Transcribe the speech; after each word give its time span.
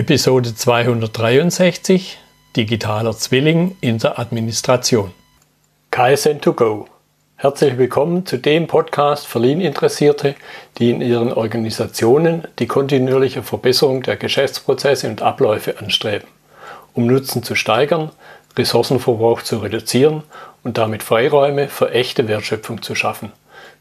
Episode 0.00 0.54
263 0.54 2.16
Digitaler 2.56 3.14
Zwilling 3.14 3.76
in 3.82 3.98
der 3.98 4.18
Administration. 4.18 5.10
KSN2Go. 5.92 6.86
Herzlich 7.36 7.76
willkommen 7.76 8.24
zu 8.24 8.38
dem 8.38 8.66
Podcast 8.66 9.26
für 9.26 9.40
Lean-Interessierte, 9.40 10.36
die 10.78 10.88
in 10.88 11.02
ihren 11.02 11.30
Organisationen 11.34 12.48
die 12.58 12.66
kontinuierliche 12.66 13.42
Verbesserung 13.42 14.02
der 14.02 14.16
Geschäftsprozesse 14.16 15.06
und 15.06 15.20
Abläufe 15.20 15.78
anstreben, 15.78 16.28
um 16.94 17.06
Nutzen 17.06 17.42
zu 17.42 17.54
steigern, 17.54 18.10
Ressourcenverbrauch 18.56 19.42
zu 19.42 19.58
reduzieren 19.58 20.22
und 20.64 20.78
damit 20.78 21.02
Freiräume 21.02 21.68
für 21.68 21.90
echte 21.90 22.26
Wertschöpfung 22.26 22.80
zu 22.80 22.94
schaffen, 22.94 23.32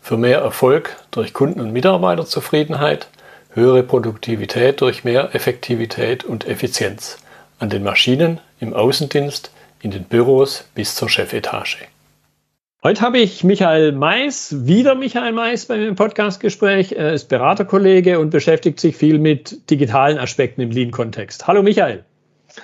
für 0.02 0.18
mehr 0.18 0.40
Erfolg 0.42 0.98
durch 1.12 1.32
Kunden- 1.32 1.62
und 1.62 1.72
Mitarbeiterzufriedenheit, 1.72 3.08
höhere 3.52 3.84
Produktivität 3.84 4.82
durch 4.82 5.04
mehr 5.04 5.34
Effektivität 5.34 6.24
und 6.24 6.48
Effizienz 6.48 7.18
an 7.58 7.70
den 7.70 7.84
Maschinen, 7.84 8.40
im 8.60 8.74
Außendienst, 8.74 9.52
in 9.82 9.92
den 9.92 10.04
Büros 10.04 10.66
bis 10.76 10.96
zur 10.96 11.10
Chefetage. 11.10 11.78
Heute 12.82 13.02
habe 13.02 13.20
ich 13.20 13.44
Michael 13.44 13.92
Mais, 13.92 14.66
wieder 14.66 14.96
Michael 14.96 15.34
Mais 15.34 15.66
bei 15.66 15.78
mir 15.78 15.88
im 15.88 15.96
Podcastgespräch. 15.96 16.94
Er 16.94 17.12
ist 17.14 17.28
Beraterkollege 17.28 18.20
und 18.20 18.30
beschäftigt 18.30 18.80
sich 18.80 18.96
viel 18.96 19.20
mit 19.20 19.70
digitalen 19.70 20.18
Aspekten 20.18 20.62
im 20.62 20.72
Lean-Kontext. 20.72 21.48
Hallo 21.48 21.62
Michael. 21.62 22.06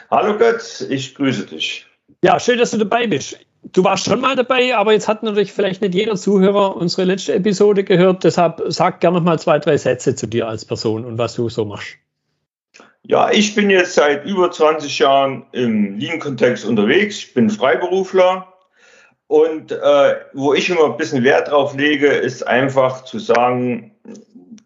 Hallo 0.10 0.38
Götz, 0.38 0.82
ich 0.82 1.16
grüße 1.16 1.48
dich. 1.48 1.86
Ja, 2.24 2.40
schön, 2.40 2.58
dass 2.58 2.72
du 2.72 2.78
dabei 2.78 3.08
bist 3.08 3.38
du 3.74 3.84
warst 3.84 4.06
schon 4.06 4.22
mal 4.22 4.36
dabei, 4.36 4.76
aber 4.76 4.94
jetzt 4.94 5.08
hat 5.08 5.24
natürlich 5.24 5.54
vielleicht 5.54 5.82
nicht 5.82 5.96
jeder 5.96 6.16
Zuhörer 6.16 6.76
unsere 6.76 7.04
letzte 7.06 7.34
Episode 7.34 7.84
gehört. 7.84 8.24
Deshalb 8.24 8.62
sag 8.68 9.02
gerne 9.02 9.18
noch 9.18 9.26
mal 9.26 9.40
zwei, 9.40 9.60
drei 9.60 9.78
Sätze 9.78 10.16
zu 10.16 10.28
dir 10.28 10.48
als 10.48 10.66
Person 10.66 11.06
und 11.06 11.18
was 11.18 11.36
du 11.36 11.50
so 11.50 11.66
machst. 11.66 11.98
Ja, 13.04 13.30
ich 13.30 13.54
bin 13.54 13.70
jetzt 13.70 13.94
seit 13.94 14.26
über 14.26 14.50
20 14.52 14.98
Jahren 14.98 15.46
im 15.52 15.98
Lean-Kontext 16.00 16.66
unterwegs. 16.66 17.18
Ich 17.18 17.34
bin 17.34 17.50
Freiberufler. 17.50 18.48
Und 19.28 19.72
äh, 19.72 20.16
wo 20.34 20.54
ich 20.54 20.70
immer 20.70 20.86
ein 20.86 20.98
bisschen 20.98 21.24
Wert 21.24 21.50
drauf 21.50 21.76
lege, 21.76 22.08
ist 22.08 22.46
einfach 22.46 23.04
zu 23.04 23.20
sagen, 23.20 23.92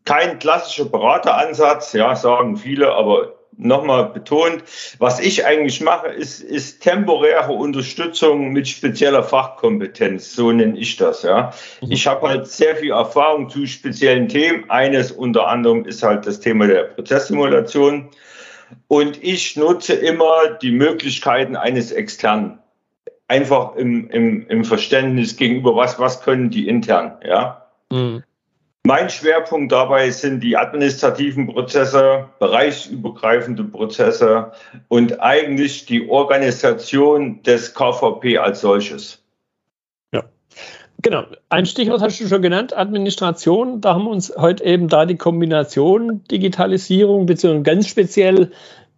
kein 0.05 0.39
klassischer 0.39 0.85
Berateransatz, 0.85 1.93
ja, 1.93 2.15
sagen 2.15 2.57
viele, 2.57 2.91
aber 2.93 3.38
nochmal 3.59 4.05
betont, 4.05 4.63
was 4.97 5.19
ich 5.19 5.45
eigentlich 5.45 5.81
mache, 5.81 6.07
ist, 6.07 6.41
ist 6.41 6.81
temporäre 6.81 7.51
Unterstützung 7.51 8.51
mit 8.51 8.67
spezieller 8.67 9.21
Fachkompetenz, 9.21 10.33
so 10.33 10.51
nenne 10.51 10.77
ich 10.77 10.95
das. 10.95 11.23
Ja. 11.23 11.53
Mhm. 11.81 11.91
Ich 11.91 12.07
habe 12.07 12.27
halt 12.27 12.47
sehr 12.47 12.77
viel 12.77 12.91
Erfahrung 12.91 13.49
zu 13.49 13.67
speziellen 13.67 14.29
Themen. 14.29 14.69
Eines 14.69 15.11
unter 15.11 15.47
anderem 15.47 15.85
ist 15.85 16.01
halt 16.01 16.25
das 16.25 16.39
Thema 16.39 16.67
der 16.67 16.83
Prozesssimulation. 16.83 18.09
Und 18.87 19.21
ich 19.21 19.57
nutze 19.57 19.93
immer 19.93 20.57
die 20.61 20.71
Möglichkeiten 20.71 21.55
eines 21.55 21.91
externen. 21.91 22.59
Einfach 23.27 23.75
im, 23.75 24.09
im, 24.09 24.47
im 24.47 24.63
Verständnis 24.63 25.37
gegenüber 25.37 25.75
was, 25.75 25.99
was 25.99 26.21
können 26.21 26.49
die 26.49 26.67
intern, 26.67 27.17
ja. 27.23 27.67
Mhm. 27.91 28.23
Mein 28.85 29.09
Schwerpunkt 29.09 29.71
dabei 29.71 30.09
sind 30.09 30.41
die 30.41 30.55
administrativen 30.55 31.47
Prozesse, 31.47 32.29
bereichsübergreifende 32.39 33.63
Prozesse 33.65 34.53
und 34.87 35.19
eigentlich 35.19 35.85
die 35.85 36.09
Organisation 36.09 37.43
des 37.43 37.73
KVP 37.73 38.37
als 38.37 38.61
solches. 38.61 39.21
Ja, 40.13 40.23
genau. 41.01 41.25
Ein 41.49 41.65
Stichwort 41.65 42.01
hast 42.01 42.21
du 42.21 42.27
schon 42.27 42.41
genannt, 42.41 42.75
Administration. 42.75 43.81
Da 43.81 43.95
haben 43.95 44.05
wir 44.05 44.11
uns 44.11 44.33
heute 44.37 44.63
eben 44.63 44.87
da 44.87 45.05
die 45.05 45.17
Kombination 45.17 46.23
Digitalisierung 46.31 47.25
bzw. 47.25 47.61
ganz 47.61 47.87
speziell 47.87 48.51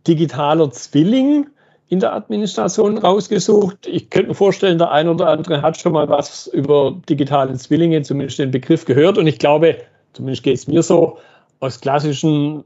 digitaler 0.07 0.69
Zwilling 0.71 1.47
in 1.92 2.00
der 2.00 2.14
Administration 2.14 2.97
rausgesucht. 2.97 3.86
Ich 3.86 4.09
könnte 4.09 4.30
mir 4.30 4.34
vorstellen, 4.34 4.78
der 4.78 4.92
ein 4.92 5.09
oder 5.09 5.28
andere 5.28 5.61
hat 5.61 5.78
schon 5.78 5.92
mal 5.92 6.08
was 6.08 6.47
über 6.47 6.95
digitale 7.09 7.53
Zwillinge, 7.56 8.02
zumindest 8.02 8.40
den 8.40 8.50
Begriff 8.50 8.85
gehört. 8.85 9.18
Und 9.18 9.28
ich 9.28 9.40
glaube, 9.40 9.75
zumindest 10.13 10.41
geht 10.44 10.56
es 10.56 10.68
mir 10.68 10.84
so, 10.84 11.18
aus 11.59 11.81
klassischen 11.81 12.63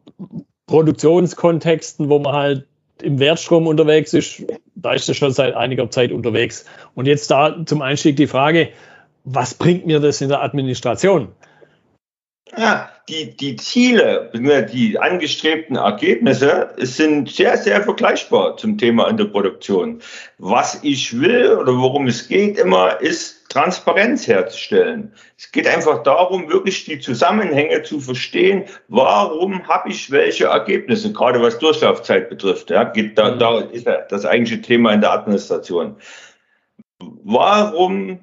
Produktionskontexten, 0.67 2.07
wo 2.07 2.19
man 2.19 2.33
halt 2.33 2.67
im 3.01 3.17
Wertstrom 3.17 3.65
unterwegs 3.65 4.13
ist, 4.13 4.43
da 4.75 4.93
ist 4.93 5.09
es 5.09 5.17
schon 5.17 5.31
seit 5.31 5.55
einiger 5.55 5.89
Zeit 5.89 6.11
unterwegs. 6.11 6.65
Und 6.93 7.07
jetzt 7.07 7.31
da 7.31 7.65
zum 7.65 7.81
Einstieg 7.81 8.17
die 8.17 8.27
Frage, 8.27 8.69
was 9.23 9.55
bringt 9.55 9.87
mir 9.87 9.99
das 9.99 10.21
in 10.21 10.29
der 10.29 10.43
Administration? 10.43 11.29
Ja, 12.55 12.91
die, 13.09 13.35
die 13.35 13.55
Ziele, 13.55 14.31
die 14.71 14.99
angestrebten 14.99 15.77
Ergebnisse 15.77 16.69
sind 16.77 17.29
sehr, 17.29 17.57
sehr 17.57 17.83
vergleichbar 17.83 18.55
zum 18.57 18.77
Thema 18.77 19.07
in 19.09 19.17
der 19.17 19.25
Produktion. 19.25 20.01
Was 20.37 20.83
ich 20.83 21.19
will 21.19 21.53
oder 21.53 21.75
worum 21.75 22.07
es 22.07 22.27
geht 22.27 22.57
immer, 22.59 23.01
ist 23.01 23.49
Transparenz 23.49 24.27
herzustellen. 24.27 25.13
Es 25.37 25.51
geht 25.51 25.67
einfach 25.67 26.03
darum, 26.03 26.49
wirklich 26.49 26.85
die 26.85 26.99
Zusammenhänge 26.99 27.83
zu 27.83 27.99
verstehen, 27.99 28.65
warum 28.89 29.67
habe 29.67 29.89
ich 29.89 30.11
welche 30.11 30.45
Ergebnisse, 30.45 31.13
gerade 31.13 31.41
was 31.41 31.57
Durchlaufzeit 31.57 32.29
betrifft. 32.29 32.69
Ja, 32.69 32.83
geht 32.83 33.17
da, 33.17 33.31
da 33.31 33.59
ist 33.59 33.87
das 34.09 34.25
eigentliche 34.25 34.61
Thema 34.61 34.93
in 34.93 35.01
der 35.01 35.13
Administration. 35.13 35.95
Warum 36.99 38.19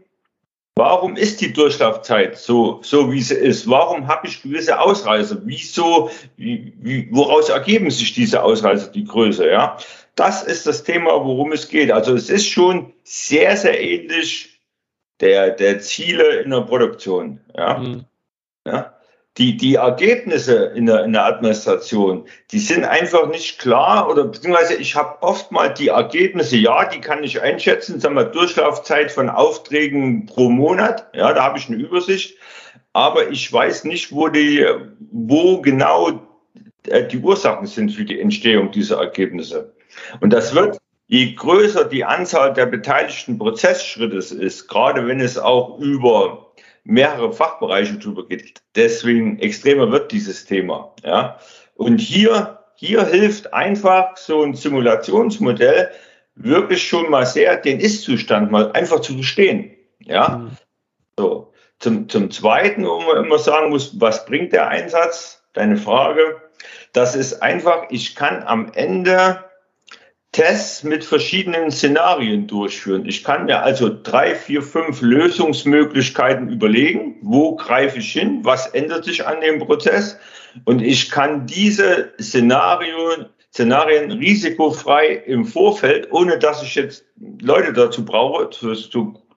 Warum 0.75 1.17
ist 1.17 1.41
die 1.43 1.53
Durchlaufzeit 1.53 2.39
so, 2.39 2.81
so 2.83 3.13
wie 3.13 3.21
sie 3.21 3.35
ist? 3.35 3.69
Warum 3.69 4.09
habe 4.09 4.27
ich 4.27 4.43
gewisse 4.43 4.81
Ausreißer? 4.81 5.39
Wieso, 5.45 6.11
wie, 6.37 6.73
wie, 6.79 7.09
woraus 7.11 7.51
ergeben 7.51 7.91
sich 7.91 8.15
diese 8.15 8.43
Ausreißer, 8.43 8.91
die 8.91 9.05
Größe? 9.05 9.51
Ja, 9.51 9.77
das 10.15 10.43
ist 10.43 10.67
das 10.67 10.83
Thema, 10.83 11.11
worum 11.25 11.53
es 11.53 11.69
geht. 11.69 11.93
Also 11.93 12.15
es 12.15 12.31
ist 12.31 12.49
schon 12.49 12.93
sehr, 13.05 13.57
sehr 13.57 13.79
ähnlich 13.81 14.61
der, 15.21 15.51
der 15.51 15.81
Ziele 15.81 16.41
in 16.41 16.51
der 16.51 16.63
Produktion. 16.63 17.41
Ja, 17.55 17.79
mhm. 17.79 18.05
ja 18.67 18.92
die, 19.39 19.57
die 19.57 19.77
Ergebnisse 19.77 20.73
in 20.77 20.87
der, 20.87 21.05
in 21.05 21.13
der 21.13 21.25
Administration, 21.25 22.27
die 22.51 22.59
sind 22.59 22.85
einfach 22.85 23.29
nicht 23.29 23.59
klar 23.59 24.11
oder 24.11 24.25
beziehungsweise 24.25 24.75
ich 24.75 24.95
habe 24.95 25.23
oft 25.23 25.51
mal 25.51 25.73
die 25.73 25.89
Ergebnisse, 25.89 26.57
ja, 26.57 26.85
die 26.85 27.01
kann 27.01 27.25
ich 27.25 27.41
einschätzen, 27.41 27.99
sagen 27.99 28.15
wir 28.15 28.25
Durchlaufzeit 28.25 29.11
von 29.11 29.31
Aufträgen 29.31 30.27
pro 30.27 30.51
Monat, 30.51 31.09
ja, 31.15 31.33
da 31.33 31.45
habe 31.45 31.59
ich 31.59 31.69
eine 31.69 31.79
Übersicht, 31.79 32.37
aber 32.93 33.31
ich 33.31 33.51
weiß 33.51 33.85
nicht, 33.85 34.13
wo 34.13 34.29
die, 34.29 34.67
wo 35.11 35.63
genau 35.63 36.21
äh, 36.87 37.07
die 37.07 37.19
Ursachen 37.19 37.67
sind 37.67 37.91
für 37.91 38.05
die 38.05 38.21
Entstehung 38.21 38.71
dieser 38.71 38.99
Ergebnisse. 38.99 39.75
Und 40.21 40.33
das 40.33 40.55
wird, 40.55 40.77
je 41.07 41.35
größer 41.35 41.87
die 41.87 42.05
Anzahl 42.05 42.53
der 42.53 42.67
beteiligten 42.67 43.39
Prozessschritte 43.39 44.17
ist, 44.17 44.69
gerade 44.69 45.07
wenn 45.07 45.21
es 45.21 45.39
auch 45.39 45.79
über 45.79 46.52
mehrere 46.85 47.33
Fachbereiche 47.33 47.99
drüber 47.99 48.27
geht. 48.27 48.63
Deswegen 48.75 49.39
extremer 49.39 49.91
wird 49.91 50.13
dieses 50.13 50.45
Thema. 50.45 50.95
Ja. 51.05 51.39
Und 51.75 51.99
hier, 51.99 52.59
hier 52.75 53.05
hilft 53.07 53.53
einfach 53.53 54.17
so 54.17 54.43
ein 54.43 54.55
Simulationsmodell 54.55 55.91
wirklich 56.35 56.87
schon 56.87 57.11
mal 57.11 57.27
sehr, 57.27 57.57
den 57.57 57.81
Ist-Zustand 57.81 58.51
mal 58.51 58.73
einfach 58.73 59.01
zu 59.01 59.15
verstehen. 59.15 59.73
Ja. 60.01 60.39
Mhm. 60.39 60.51
So. 61.19 61.53
Zum, 61.79 62.09
zum 62.09 62.31
Zweiten, 62.31 62.87
wo 62.87 63.01
man 63.01 63.25
immer 63.25 63.39
sagen 63.39 63.71
muss, 63.71 64.01
was 64.01 64.25
bringt 64.25 64.53
der 64.53 64.69
Einsatz? 64.69 65.43
Deine 65.53 65.77
Frage. 65.77 66.41
Das 66.93 67.17
ist 67.17 67.43
einfach, 67.43 67.87
ich 67.91 68.15
kann 68.15 68.43
am 68.45 68.71
Ende 68.73 69.45
Tests 70.33 70.83
mit 70.83 71.05
verschiedenen 71.05 71.71
Szenarien 71.71 72.47
durchführen. 72.47 73.05
Ich 73.07 73.23
kann 73.23 73.45
mir 73.45 73.63
also 73.63 73.91
drei, 74.03 74.35
vier, 74.35 74.63
fünf 74.63 75.03
Lösungsmöglichkeiten 75.03 76.49
überlegen. 76.49 77.17
Wo 77.21 77.55
greife 77.55 77.99
ich 77.99 78.13
hin? 78.13 78.41
Was 78.43 78.67
ändert 78.69 79.05
sich 79.05 79.27
an 79.27 79.43
dem 79.43 79.59
Prozess? 79.59 80.19
Und 80.65 80.81
ich 80.81 81.11
kann 81.11 81.47
diese 81.47 82.13
Szenarien, 82.19 83.27
Szenarien 83.53 84.11
risikofrei 84.11 85.23
im 85.27 85.45
Vorfeld, 85.45 86.11
ohne 86.11 86.39
dass 86.39 86.63
ich 86.63 86.75
jetzt 86.77 87.05
Leute 87.43 87.75
dazu 87.75 88.03
brauche, 88.03 88.49
zur 88.49 88.75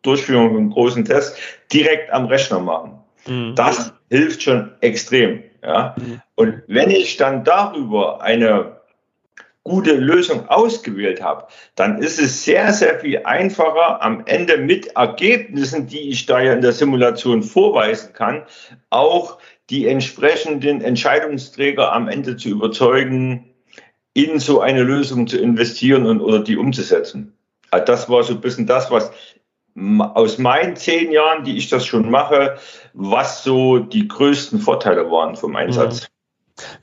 Durchführung 0.01 0.53
von 0.53 0.69
großen 0.69 1.03
Tests, 1.03 1.38
direkt 1.74 2.12
am 2.13 2.27
Rechner 2.27 2.62
machen. 2.62 3.00
Mhm. 3.27 3.53
Das 3.56 3.91
hilft 4.09 4.44
schon 4.44 4.71
extrem. 4.80 5.44
Ja? 5.62 5.94
Mhm. 5.98 6.21
Und 6.36 6.62
wenn 6.68 6.89
ich 6.89 7.18
dann 7.18 7.44
darüber 7.44 8.21
eine 8.21 8.75
gute 9.65 9.95
Lösung 9.95 10.47
ausgewählt 10.47 11.21
habe, 11.21 11.47
dann 11.75 11.97
ist 11.97 12.19
es 12.19 12.45
sehr, 12.45 12.71
sehr 12.71 13.00
viel 13.00 13.21
einfacher, 13.25 14.01
am 14.01 14.23
Ende 14.25 14.57
mit 14.57 14.95
Ergebnissen, 14.95 15.88
die 15.88 16.12
ich 16.12 16.27
da 16.27 16.39
ja 16.39 16.53
in 16.53 16.62
der 16.62 16.71
Simulation 16.71 17.41
vorweisen 17.41 18.13
kann, 18.13 18.44
auch 18.91 19.39
die 19.71 19.88
entsprechenden 19.88 20.81
Entscheidungsträger 20.81 21.91
am 21.91 22.07
Ende 22.07 22.38
zu 22.38 22.50
überzeugen, 22.50 23.50
in 24.13 24.39
so 24.39 24.62
eine 24.62 24.83
Lösung 24.83 25.27
zu 25.27 25.39
investieren 25.39 26.06
und 26.06 26.21
oder 26.21 26.39
die 26.39 26.57
umzusetzen. 26.57 27.33
Also 27.71 27.85
das 27.85 28.07
war 28.07 28.23
so 28.23 28.33
ein 28.33 28.41
bisschen 28.41 28.67
das, 28.67 28.91
was 28.91 29.12
aus 30.13 30.38
meinen 30.38 30.75
zehn 30.75 31.12
Jahren, 31.12 31.44
die 31.44 31.57
ich 31.57 31.69
das 31.69 31.85
schon 31.85 32.09
mache, 32.09 32.57
was 32.94 33.44
so 33.44 33.79
die 33.79 34.07
größten 34.07 34.59
Vorteile 34.59 35.09
waren 35.09 35.35
vom 35.35 35.56
Einsatz. 35.56 36.07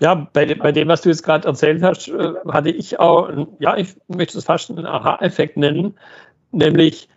Ja, 0.01 0.29
bei, 0.33 0.55
bei 0.55 0.73
dem, 0.73 0.89
was 0.89 1.01
du 1.01 1.09
jetzt 1.09 1.23
gerade 1.23 1.49
erzählt 1.49 1.83
hast, 1.83 2.09
äh, 2.09 2.35
hatte 2.49 2.71
ich 2.71 3.01
auch, 3.01 3.31
ja, 3.59 3.77
ich 3.77 3.95
möchte 4.09 4.39
es 4.39 4.45
fast 4.45 4.71
einen 4.71 4.87
Aha-Effekt 4.87 5.57
nennen, 5.57 5.95
nämlich 6.51 7.09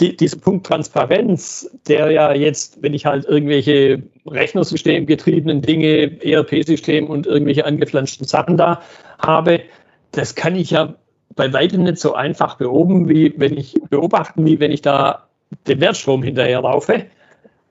die, 0.00 0.16
dieser 0.16 0.38
Punkt 0.38 0.66
Transparenz, 0.66 1.70
der 1.86 2.10
ja 2.10 2.32
jetzt, 2.32 2.82
wenn 2.82 2.94
ich 2.94 3.06
halt 3.06 3.24
irgendwelche 3.24 4.02
Rechnersystemgetriebenen 4.26 5.62
Dinge, 5.62 6.20
ERP-System 6.24 7.08
und 7.08 7.26
irgendwelche 7.26 7.64
angeflanschten 7.64 8.26
Sachen 8.26 8.56
da 8.56 8.82
habe, 9.18 9.60
das 10.10 10.34
kann 10.34 10.56
ich 10.56 10.70
ja 10.70 10.94
bei 11.36 11.52
weitem 11.52 11.84
nicht 11.84 11.98
so 11.98 12.14
einfach 12.14 12.56
beobachten, 12.56 13.08
wie 13.08 13.34
wenn 13.36 13.56
ich 13.56 13.74
beobachten, 13.90 14.44
wie 14.46 14.60
wenn 14.60 14.72
ich 14.72 14.82
da 14.82 15.28
den 15.66 15.80
Wertstrom 15.80 16.22
hinterherlaufe. 16.22 17.06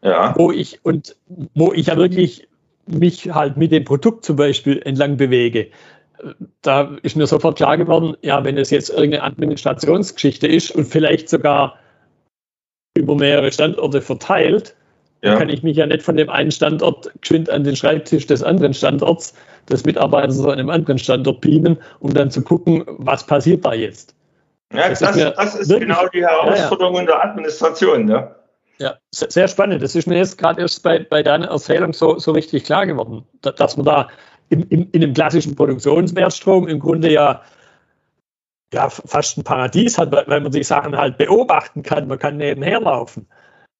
Ja. 0.01 0.33
Wo 0.37 0.51
ich 0.51 0.83
und 0.83 1.15
wo 1.55 1.71
ich 1.71 1.87
ja 1.87 1.97
wirklich 1.97 2.47
mich 2.87 3.33
halt 3.33 3.57
mit 3.57 3.71
dem 3.71 3.85
Produkt 3.85 4.25
zum 4.25 4.35
Beispiel 4.35 4.81
entlang 4.83 5.17
bewege. 5.17 5.69
Da 6.61 6.95
ist 7.01 7.15
mir 7.15 7.27
sofort 7.27 7.57
klar 7.57 7.77
geworden, 7.77 8.15
ja, 8.21 8.43
wenn 8.43 8.57
es 8.57 8.69
jetzt 8.69 8.89
irgendeine 8.89 9.23
Administrationsgeschichte 9.23 10.47
ist 10.47 10.71
und 10.71 10.85
vielleicht 10.85 11.29
sogar 11.29 11.77
über 12.97 13.15
mehrere 13.15 13.51
Standorte 13.51 14.01
verteilt, 14.01 14.75
ja. 15.21 15.37
kann 15.37 15.49
ich 15.49 15.63
mich 15.63 15.77
ja 15.77 15.85
nicht 15.85 16.03
von 16.03 16.17
dem 16.17 16.29
einen 16.29 16.51
Standort 16.51 17.11
geschwind 17.21 17.49
an 17.49 17.63
den 17.63 17.75
Schreibtisch 17.75 18.27
des 18.27 18.43
anderen 18.43 18.73
Standorts 18.73 19.33
des 19.69 19.85
Mitarbeiters 19.85 20.39
an 20.41 20.51
einem 20.51 20.69
anderen 20.69 20.99
Standort 20.99 21.41
beamen, 21.41 21.77
um 21.99 22.13
dann 22.13 22.29
zu 22.29 22.41
gucken, 22.41 22.83
was 22.87 23.25
passiert 23.25 23.65
da 23.65 23.73
jetzt. 23.73 24.15
Ja, 24.73 24.89
das, 24.89 24.99
das 24.99 25.15
ist, 25.15 25.33
das 25.37 25.55
ist 25.55 25.79
genau 25.79 26.07
die 26.13 26.25
Herausforderung 26.25 26.95
ja, 26.95 27.01
ja. 27.01 27.05
der 27.07 27.23
Administration. 27.23 28.05
Ne? 28.05 28.35
Ja, 28.83 28.97
sehr 29.11 29.47
spannend. 29.47 29.81
Das 29.81 29.95
ist 29.95 30.07
mir 30.07 30.17
jetzt 30.17 30.37
gerade 30.37 30.59
erst 30.59 30.83
bei, 30.83 30.99
bei 30.99 31.23
deiner 31.23 31.47
Erzählung 31.47 31.93
so, 31.93 32.19
so 32.19 32.33
richtig 32.33 32.65
klar 32.65 32.85
geworden, 32.85 33.25
dass 33.41 33.77
man 33.77 33.85
da 33.85 34.09
in, 34.49 34.63
in, 34.63 34.89
in 34.91 35.03
einem 35.03 35.13
klassischen 35.13 35.55
Produktionswertstrom 35.55 36.67
im 36.67 36.79
Grunde 36.79 37.09
ja 37.09 37.41
ja, 38.73 38.89
fast 38.89 39.37
ein 39.37 39.43
Paradies 39.43 39.97
hat, 39.97 40.11
weil 40.11 40.41
man 40.41 40.51
die 40.51 40.63
Sachen 40.63 40.97
halt 40.97 41.17
beobachten 41.17 41.83
kann. 41.83 42.07
Man 42.07 42.19
kann 42.19 42.37
nebenher 42.37 42.81
laufen. 42.81 43.27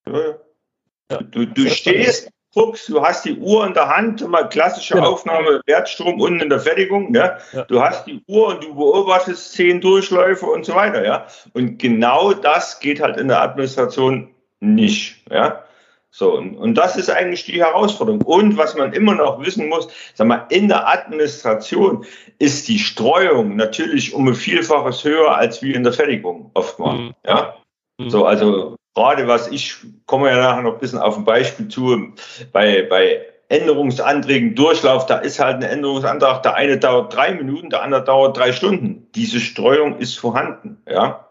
Ja. 0.06 1.18
Du, 1.18 1.44
du 1.44 1.68
stehst, 1.68 2.30
guckst, 2.54 2.88
du 2.88 3.02
hast 3.02 3.24
die 3.24 3.36
Uhr 3.36 3.66
in 3.66 3.74
der 3.74 3.88
Hand, 3.88 4.26
mal 4.26 4.48
klassische 4.48 4.94
genau. 4.94 5.12
Aufnahme, 5.12 5.60
Wertstrom 5.66 6.20
unten 6.20 6.40
in 6.40 6.48
der 6.48 6.60
Fertigung. 6.60 7.14
Ja? 7.14 7.38
ja? 7.52 7.64
Du 7.64 7.82
hast 7.82 8.06
die 8.06 8.22
Uhr 8.26 8.48
und 8.48 8.64
du 8.64 8.74
beobachtest 8.74 9.52
zehn 9.52 9.80
Durchläufe 9.80 10.46
und 10.46 10.64
so 10.64 10.74
weiter. 10.74 11.04
Ja? 11.04 11.26
Und 11.52 11.78
genau 11.78 12.32
das 12.32 12.80
geht 12.80 13.00
halt 13.00 13.18
in 13.18 13.28
der 13.28 13.42
Administration 13.42 14.33
nicht. 14.64 15.22
Ja? 15.30 15.64
So, 16.10 16.36
und, 16.36 16.56
und 16.56 16.74
das 16.74 16.96
ist 16.96 17.10
eigentlich 17.10 17.44
die 17.44 17.60
Herausforderung. 17.60 18.22
Und 18.22 18.56
was 18.56 18.76
man 18.76 18.92
immer 18.92 19.16
noch 19.16 19.44
wissen 19.44 19.68
muss, 19.68 19.88
sag 20.14 20.28
mal, 20.28 20.46
in 20.48 20.68
der 20.68 20.86
Administration 20.86 22.04
ist 22.38 22.68
die 22.68 22.78
Streuung 22.78 23.56
natürlich 23.56 24.14
um 24.14 24.28
ein 24.28 24.36
Vielfaches 24.36 25.02
höher 25.02 25.36
als 25.36 25.60
wie 25.60 25.72
in 25.72 25.82
der 25.82 25.92
Fertigung 25.92 26.52
oftmals. 26.54 27.00
Mhm. 27.00 27.14
Ja. 27.26 27.56
Mhm. 27.98 28.10
So, 28.10 28.26
also 28.26 28.76
gerade 28.94 29.26
was 29.26 29.48
ich 29.48 29.76
komme 30.06 30.30
ja 30.30 30.36
nachher 30.36 30.62
noch 30.62 30.74
ein 30.74 30.78
bisschen 30.78 31.00
auf 31.00 31.16
ein 31.16 31.24
Beispiel 31.24 31.66
zu, 31.66 32.12
bei, 32.52 32.82
bei 32.82 33.26
Änderungsanträgen 33.48 34.54
Durchlauf, 34.54 35.06
da 35.06 35.18
ist 35.18 35.38
halt 35.38 35.56
ein 35.56 35.62
Änderungsantrag, 35.62 36.42
der 36.44 36.54
eine 36.54 36.78
dauert 36.78 37.14
drei 37.14 37.34
Minuten, 37.34 37.70
der 37.70 37.82
andere 37.82 38.04
dauert 38.04 38.36
drei 38.36 38.52
Stunden. 38.52 39.08
Diese 39.14 39.40
Streuung 39.40 39.98
ist 39.98 40.18
vorhanden, 40.18 40.80
ja. 40.88 41.28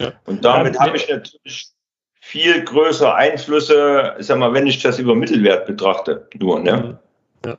ja. 0.00 0.12
Und 0.24 0.44
damit 0.44 0.78
habe 0.78 0.96
ich 0.96 1.08
natürlich 1.08 1.71
viel 2.24 2.64
größere 2.64 3.16
Einflüsse, 3.16 4.14
sag 4.20 4.38
mal, 4.38 4.54
wenn 4.54 4.68
ich 4.68 4.80
das 4.80 5.00
über 5.00 5.16
Mittelwert 5.16 5.66
betrachte, 5.66 6.28
nur, 6.38 6.60
ne? 6.60 7.00
Ja, 7.44 7.58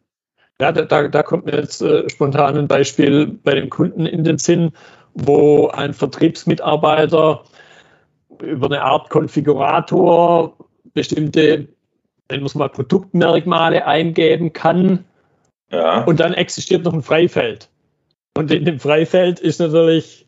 ja 0.59 0.71
da, 0.71 1.09
da 1.09 1.21
kommt 1.21 1.45
mir 1.45 1.57
jetzt 1.57 1.81
äh, 1.81 2.09
spontan 2.09 2.57
ein 2.57 2.69
Beispiel 2.69 3.27
bei 3.27 3.55
dem 3.55 3.69
Kunden 3.69 4.05
in 4.05 4.23
den 4.23 4.37
Sinn, 4.37 4.71
wo 5.13 5.67
ein 5.67 5.93
Vertriebsmitarbeiter 5.93 7.43
über 8.41 8.65
eine 8.67 8.81
Art 8.81 9.09
Konfigurator 9.09 10.55
bestimmte, 10.93 11.67
nennen 12.31 12.43
wir 12.43 12.45
es 12.45 12.55
mal, 12.55 12.69
Produktmerkmale 12.69 13.85
eingeben 13.85 14.53
kann. 14.53 15.03
Ja. 15.71 16.05
Und 16.05 16.21
dann 16.21 16.33
existiert 16.33 16.85
noch 16.85 16.93
ein 16.93 17.03
Freifeld. 17.03 17.69
Und 18.37 18.49
in 18.49 18.63
dem 18.63 18.79
Freifeld 18.79 19.41
ist 19.41 19.59
natürlich 19.59 20.25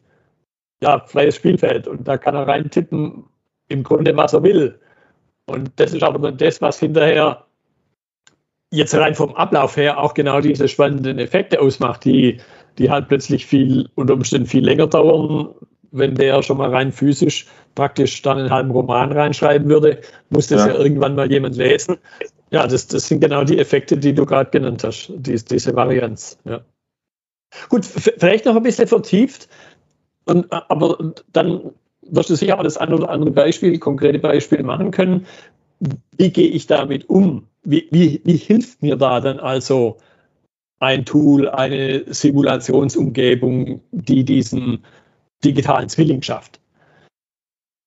ja, 0.82 1.00
freies 1.08 1.38
Spielfeld. 1.38 1.88
Und 1.88 2.06
da 2.06 2.18
kann 2.18 2.36
er 2.36 2.48
reintippen, 2.48 3.30
im 3.68 3.84
Grunde, 3.84 4.16
was 4.16 4.34
er 4.34 4.44
will. 4.44 4.80
Und 5.46 5.72
das 5.78 5.94
ist 5.94 6.04
aber 6.04 6.20
dann 6.20 6.38
das, 6.38 6.62
was 6.62 6.80
hinterher 6.80 7.46
jetzt 8.72 8.96
rein 8.96 9.16
vom 9.16 9.36
Ablauf 9.36 9.78
her 9.78 10.00
auch 10.00 10.14
genau 10.14 10.42
diese 10.42 10.68
spannenden 10.68 11.20
Effekte 11.20 11.62
ausmacht, 11.62 12.04
die, 12.06 12.40
die 12.78 12.90
halt 12.90 13.08
plötzlich 13.08 13.46
viel, 13.46 13.90
unter 13.96 14.14
Umständen 14.14 14.48
viel 14.48 14.66
länger 14.66 14.88
dauern. 14.88 15.54
Wenn 15.92 16.16
der 16.16 16.42
schon 16.44 16.58
mal 16.58 16.72
rein 16.72 16.92
physisch 16.92 17.48
praktisch 17.76 18.22
dann 18.22 18.40
einen 18.40 18.50
halben 18.50 18.72
Roman 18.72 19.12
reinschreiben 19.12 19.70
würde, 19.70 20.02
muss 20.30 20.48
das 20.48 20.66
ja, 20.66 20.74
ja 20.74 20.80
irgendwann 20.80 21.16
mal 21.16 21.32
jemand 21.32 21.56
lesen. 21.56 21.98
Ja, 22.52 22.68
das, 22.68 22.88
das 22.88 23.08
sind 23.08 23.22
genau 23.22 23.44
die 23.44 23.60
Effekte, 23.60 23.98
die 23.98 24.14
du 24.14 24.26
gerade 24.26 24.50
genannt 24.50 24.84
hast, 24.84 25.12
die, 25.16 25.36
diese 25.36 25.76
Varianz. 25.76 26.38
Ja. 26.44 26.62
Gut, 27.70 27.86
vielleicht 27.86 28.46
noch 28.46 28.56
ein 28.56 28.64
bisschen 28.64 28.88
vertieft, 28.88 29.48
und, 30.26 30.52
aber 30.52 31.14
dann 31.32 31.72
wirst 32.10 32.30
du 32.30 32.36
sicher 32.36 32.60
auch 32.60 32.64
das 32.64 32.78
ein 32.78 32.94
oder 32.94 33.10
andere 33.10 33.32
Beispiel, 33.32 33.78
konkrete 33.80 34.20
Beispiel 34.20 34.64
machen 34.64 34.92
können. 34.92 35.26
Wie 36.18 36.32
gehe 36.32 36.48
ich 36.48 36.68
damit 36.68 37.10
um? 37.10 37.48
Wie, 37.64 37.88
wie, 37.92 38.22
wie 38.24 38.38
hilft 38.38 38.82
mir 38.82 38.96
da 38.96 39.20
dann 39.20 39.40
also 39.40 39.98
ein 40.80 41.06
Tool, 41.06 41.50
eine 41.50 42.04
Simulationsumgebung, 42.14 43.82
die 43.92 44.24
diesen 44.24 44.84
digitalen 45.44 45.90
Zwilling 45.90 46.22
schafft? 46.22 46.60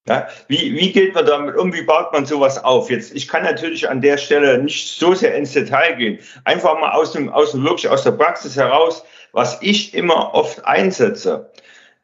Ja, 0.08 0.26
wie, 0.48 0.74
wie 0.74 0.90
geht 0.90 1.14
man 1.14 1.26
damit 1.26 1.56
um? 1.56 1.74
Wie 1.74 1.82
baut 1.82 2.12
man 2.12 2.24
sowas 2.24 2.64
auf? 2.64 2.90
Jetzt, 2.90 3.14
ich 3.14 3.28
kann 3.28 3.42
natürlich 3.42 3.90
an 3.90 4.00
der 4.00 4.16
Stelle 4.16 4.62
nicht 4.62 4.88
so 4.98 5.12
sehr 5.12 5.34
ins 5.34 5.52
Detail 5.52 5.96
gehen. 5.96 6.18
Einfach 6.44 6.80
mal 6.80 6.92
aus 6.92 7.12
dem, 7.12 7.28
aus 7.28 7.52
dem 7.52 7.62
wirklich 7.62 7.88
aus 7.88 8.04
der 8.04 8.12
Praxis 8.12 8.56
heraus, 8.56 9.04
was 9.32 9.58
ich 9.60 9.92
immer 9.92 10.32
oft 10.32 10.64
einsetze. 10.64 11.50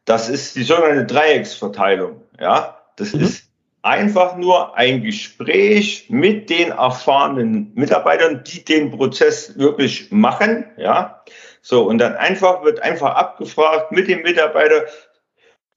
Das 0.05 0.29
ist 0.29 0.55
die 0.55 0.63
sogenannte 0.63 1.05
Dreiecksverteilung. 1.05 2.21
Ja, 2.39 2.77
das 2.95 3.13
mhm. 3.13 3.21
ist 3.21 3.45
einfach 3.81 4.35
nur 4.35 4.75
ein 4.75 5.03
Gespräch 5.03 6.07
mit 6.09 6.49
den 6.49 6.71
erfahrenen 6.71 7.71
Mitarbeitern, 7.75 8.43
die 8.43 8.63
den 8.63 8.91
Prozess 8.91 9.57
wirklich 9.57 10.11
machen. 10.11 10.65
Ja, 10.77 11.23
so 11.61 11.83
und 11.83 11.97
dann 11.97 12.15
einfach 12.15 12.63
wird 12.63 12.81
einfach 12.81 13.15
abgefragt 13.15 13.91
mit 13.91 14.07
dem 14.07 14.21
Mitarbeiter. 14.21 14.85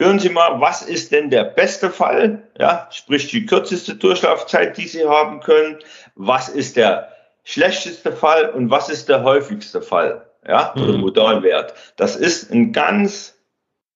Hören 0.00 0.20
Sie 0.20 0.28
mal, 0.28 0.60
was 0.60 0.82
ist 0.82 1.10
denn 1.10 1.28
der 1.28 1.44
beste 1.44 1.90
Fall? 1.90 2.42
Ja, 2.58 2.88
sprich 2.92 3.28
die 3.28 3.46
kürzeste 3.46 3.96
Durchlaufzeit, 3.96 4.76
die 4.76 4.86
Sie 4.86 5.06
haben 5.06 5.40
können. 5.40 5.78
Was 6.14 6.48
ist 6.48 6.76
der 6.76 7.12
schlechteste 7.44 8.12
Fall 8.12 8.50
und 8.50 8.70
was 8.70 8.88
ist 8.88 9.08
der 9.08 9.22
häufigste 9.24 9.82
Fall? 9.82 10.26
Ja, 10.46 10.72
oder 10.74 10.92
mhm. 10.92 11.00
Modalwert. 11.00 11.74
Das 11.96 12.14
ist 12.14 12.52
ein 12.52 12.72
ganz 12.72 13.37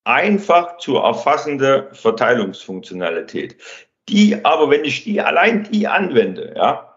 einfach 0.04 0.78
zu 0.78 0.96
erfassende 0.96 1.88
Verteilungsfunktionalität. 1.92 3.56
Die 4.08 4.44
aber, 4.44 4.70
wenn 4.70 4.84
ich 4.84 5.04
die 5.04 5.20
allein 5.20 5.64
die 5.64 5.86
anwende, 5.86 6.54
ja, 6.56 6.96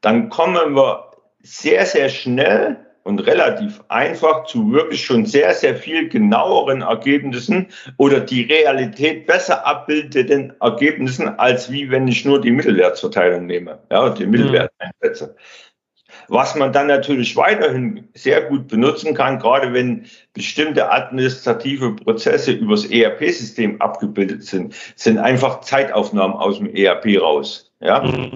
dann 0.00 0.30
kommen 0.30 0.74
wir 0.74 1.10
sehr, 1.42 1.84
sehr 1.84 2.08
schnell 2.08 2.76
und 3.08 3.20
relativ 3.20 3.82
einfach 3.88 4.44
zu 4.44 4.70
wirklich 4.72 5.04
schon 5.04 5.24
sehr, 5.24 5.54
sehr 5.54 5.76
viel 5.76 6.08
genaueren 6.08 6.82
Ergebnissen 6.82 7.68
oder 7.96 8.20
die 8.20 8.42
Realität 8.42 9.26
besser 9.26 9.66
abbildenden 9.66 10.52
Ergebnissen, 10.60 11.38
als 11.38 11.72
wie 11.72 11.90
wenn 11.90 12.06
ich 12.06 12.24
nur 12.24 12.40
die 12.40 12.50
Mittelwertsverteilung 12.50 13.46
nehme, 13.46 13.78
ja, 13.90 14.10
die 14.10 14.26
Mittelwert 14.26 14.70
einsetze. 14.78 15.36
Was 16.28 16.54
man 16.54 16.72
dann 16.72 16.86
natürlich 16.86 17.36
weiterhin 17.36 18.08
sehr 18.14 18.42
gut 18.42 18.68
benutzen 18.68 19.14
kann, 19.14 19.38
gerade 19.38 19.72
wenn 19.72 20.06
bestimmte 20.34 20.90
administrative 20.90 21.96
Prozesse 21.96 22.52
übers 22.52 22.86
ERP-System 22.86 23.80
abgebildet 23.80 24.44
sind, 24.44 24.74
sind 24.96 25.18
einfach 25.18 25.60
Zeitaufnahmen 25.60 26.36
aus 26.36 26.58
dem 26.58 26.74
ERP 26.74 27.20
raus. 27.20 27.70
Ja? 27.80 28.02
Mhm. 28.02 28.32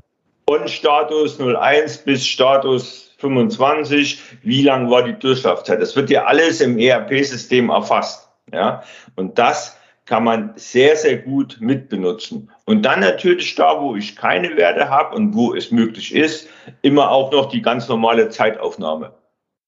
Von 0.48 0.68
Status 0.68 1.40
01 1.40 1.98
bis 1.98 2.26
Status 2.26 3.14
25, 3.18 4.20
wie 4.42 4.62
lang 4.62 4.90
war 4.90 5.04
die 5.04 5.18
Durchlaufzeit? 5.18 5.80
Das 5.80 5.94
wird 5.96 6.10
ja 6.10 6.24
alles 6.24 6.60
im 6.60 6.78
ERP-System 6.78 7.70
erfasst. 7.70 8.28
Ja? 8.52 8.82
Und 9.16 9.38
das 9.38 9.76
kann 10.04 10.24
man 10.24 10.52
sehr, 10.56 10.96
sehr 10.96 11.18
gut 11.18 11.58
mitbenutzen. 11.60 12.50
Und 12.64 12.82
dann 12.82 13.00
natürlich 13.00 13.54
da, 13.54 13.80
wo 13.80 13.94
ich 13.94 14.16
keine 14.16 14.56
Werte 14.56 14.88
habe 14.88 15.14
und 15.14 15.34
wo 15.34 15.54
es 15.54 15.70
möglich 15.70 16.14
ist, 16.14 16.48
immer 16.82 17.10
auch 17.10 17.30
noch 17.30 17.48
die 17.48 17.62
ganz 17.62 17.88
normale 17.88 18.28
Zeitaufnahme. 18.28 19.14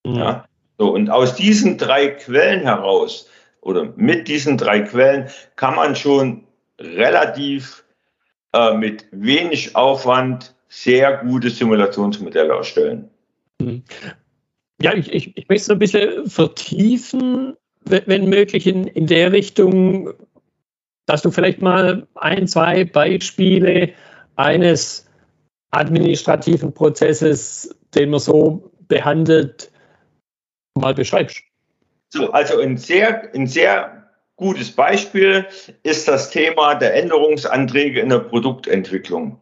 Mhm. 0.05 0.15
Ja? 0.15 0.45
So, 0.77 0.93
und 0.93 1.09
aus 1.09 1.35
diesen 1.35 1.77
drei 1.77 2.09
Quellen 2.09 2.61
heraus 2.61 3.29
oder 3.61 3.93
mit 3.95 4.27
diesen 4.27 4.57
drei 4.57 4.81
Quellen 4.81 5.29
kann 5.55 5.75
man 5.75 5.95
schon 5.95 6.45
relativ 6.79 7.85
äh, 8.53 8.73
mit 8.75 9.07
wenig 9.11 9.75
Aufwand 9.75 10.53
sehr 10.67 11.17
gute 11.17 11.49
Simulationsmodelle 11.49 12.53
erstellen. 12.53 13.09
Mhm. 13.61 13.83
Ja, 14.81 14.93
ich, 14.93 15.11
ich, 15.13 15.37
ich 15.37 15.47
möchte 15.47 15.63
es 15.63 15.69
ein 15.69 15.79
bisschen 15.79 16.29
vertiefen, 16.29 17.55
wenn 17.85 18.29
möglich, 18.29 18.67
in, 18.67 18.87
in 18.87 19.07
der 19.07 19.31
Richtung, 19.31 20.13
dass 21.05 21.21
du 21.21 21.31
vielleicht 21.31 21.61
mal 21.61 22.07
ein, 22.15 22.47
zwei 22.47 22.83
Beispiele 22.83 23.93
eines 24.35 25.07
administrativen 25.71 26.73
Prozesses, 26.73 27.75
den 27.93 28.09
man 28.09 28.19
so 28.19 28.71
behandelt, 28.87 29.71
mal 30.75 30.93
beschreibst. 30.93 31.41
So, 32.09 32.31
also 32.31 32.59
ein 32.59 32.77
sehr, 32.77 33.33
ein 33.33 33.47
sehr 33.47 34.09
gutes 34.35 34.71
Beispiel 34.71 35.45
ist 35.83 36.07
das 36.07 36.29
Thema 36.29 36.75
der 36.75 36.95
Änderungsanträge 36.95 38.01
in 38.01 38.09
der 38.09 38.19
Produktentwicklung. 38.19 39.41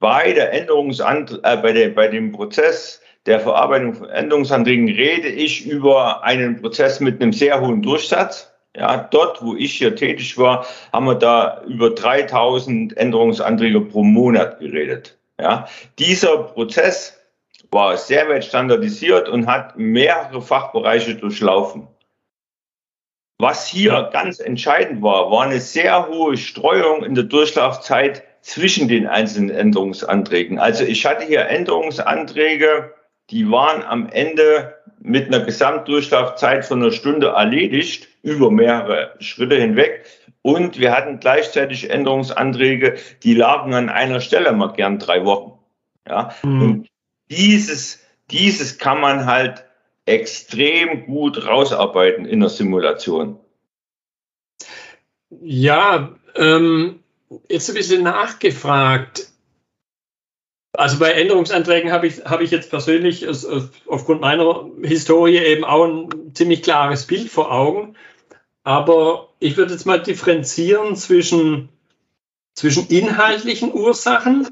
Bei 0.00 0.32
der 0.32 0.52
Änderungsant 0.52 1.40
äh, 1.42 1.56
bei, 1.56 1.88
bei 1.88 2.08
dem 2.08 2.32
Prozess 2.32 3.00
der 3.28 3.40
Verarbeitung 3.40 3.94
von 3.94 4.08
Änderungsanträgen 4.08 4.88
rede 4.88 5.28
ich 5.28 5.66
über 5.66 6.24
einen 6.24 6.60
Prozess 6.60 6.98
mit 6.98 7.20
einem 7.20 7.32
sehr 7.32 7.60
hohen 7.60 7.82
Durchsatz. 7.82 8.50
Ja, 8.74 8.96
dort, 8.96 9.42
wo 9.42 9.54
ich 9.54 9.74
hier 9.74 9.94
tätig 9.94 10.38
war, 10.38 10.66
haben 10.92 11.06
wir 11.06 11.14
da 11.14 11.62
über 11.66 11.90
3000 11.90 12.96
Änderungsanträge 12.96 13.82
pro 13.82 14.02
Monat 14.02 14.60
geredet. 14.60 15.18
Ja, 15.40 15.68
dieser 15.98 16.38
Prozess 16.38 17.18
war 17.70 17.96
sehr 17.96 18.28
weit 18.28 18.44
standardisiert 18.44 19.28
und 19.28 19.46
hat 19.46 19.76
mehrere 19.76 20.40
Fachbereiche 20.40 21.14
durchlaufen. 21.14 21.86
Was 23.38 23.68
hier 23.68 24.08
ganz 24.12 24.40
entscheidend 24.40 25.02
war, 25.02 25.30
war 25.30 25.42
eine 25.42 25.60
sehr 25.60 26.08
hohe 26.08 26.36
Streuung 26.36 27.04
in 27.04 27.14
der 27.14 27.24
Durchlaufzeit 27.24 28.24
zwischen 28.40 28.88
den 28.88 29.06
einzelnen 29.06 29.50
Änderungsanträgen. 29.50 30.58
Also 30.58 30.84
ich 30.84 31.04
hatte 31.04 31.26
hier 31.26 31.46
Änderungsanträge, 31.46 32.94
die 33.30 33.50
waren 33.50 33.82
am 33.82 34.08
Ende 34.08 34.74
mit 35.00 35.26
einer 35.26 35.44
Gesamtdurchlaufzeit 35.44 36.64
von 36.64 36.82
einer 36.82 36.92
Stunde 36.92 37.28
erledigt, 37.28 38.08
über 38.22 38.50
mehrere 38.50 39.14
Schritte 39.20 39.56
hinweg. 39.56 40.04
Und 40.42 40.78
wir 40.78 40.92
hatten 40.92 41.20
gleichzeitig 41.20 41.90
Änderungsanträge, 41.90 42.96
die 43.22 43.34
lagen 43.34 43.74
an 43.74 43.88
einer 43.88 44.20
Stelle 44.20 44.52
mal 44.52 44.72
gern 44.72 44.98
drei 44.98 45.24
Wochen. 45.24 45.58
Ja, 46.06 46.34
mhm. 46.42 46.62
und 46.62 46.88
dieses, 47.30 48.00
dieses 48.30 48.78
kann 48.78 49.00
man 49.00 49.26
halt 49.26 49.64
extrem 50.06 51.06
gut 51.06 51.46
rausarbeiten 51.46 52.24
in 52.24 52.40
der 52.40 52.48
Simulation. 52.48 53.38
Ja, 55.42 56.16
ähm, 56.34 57.00
jetzt 57.48 57.68
ein 57.68 57.74
bisschen 57.74 58.02
nachgefragt. 58.02 59.28
Also 60.78 61.00
bei 61.00 61.10
Änderungsanträgen 61.10 61.90
habe 61.90 62.06
ich, 62.06 62.24
habe 62.24 62.44
ich 62.44 62.52
jetzt 62.52 62.70
persönlich 62.70 63.26
aufgrund 63.88 64.20
meiner 64.20 64.70
Historie 64.80 65.38
eben 65.38 65.64
auch 65.64 65.84
ein 65.84 66.32
ziemlich 66.34 66.62
klares 66.62 67.04
Bild 67.04 67.28
vor 67.30 67.50
Augen. 67.50 67.96
Aber 68.62 69.30
ich 69.40 69.56
würde 69.56 69.72
jetzt 69.72 69.86
mal 69.86 70.00
differenzieren 70.00 70.94
zwischen, 70.94 71.68
zwischen 72.54 72.86
inhaltlichen 72.86 73.74
Ursachen, 73.74 74.46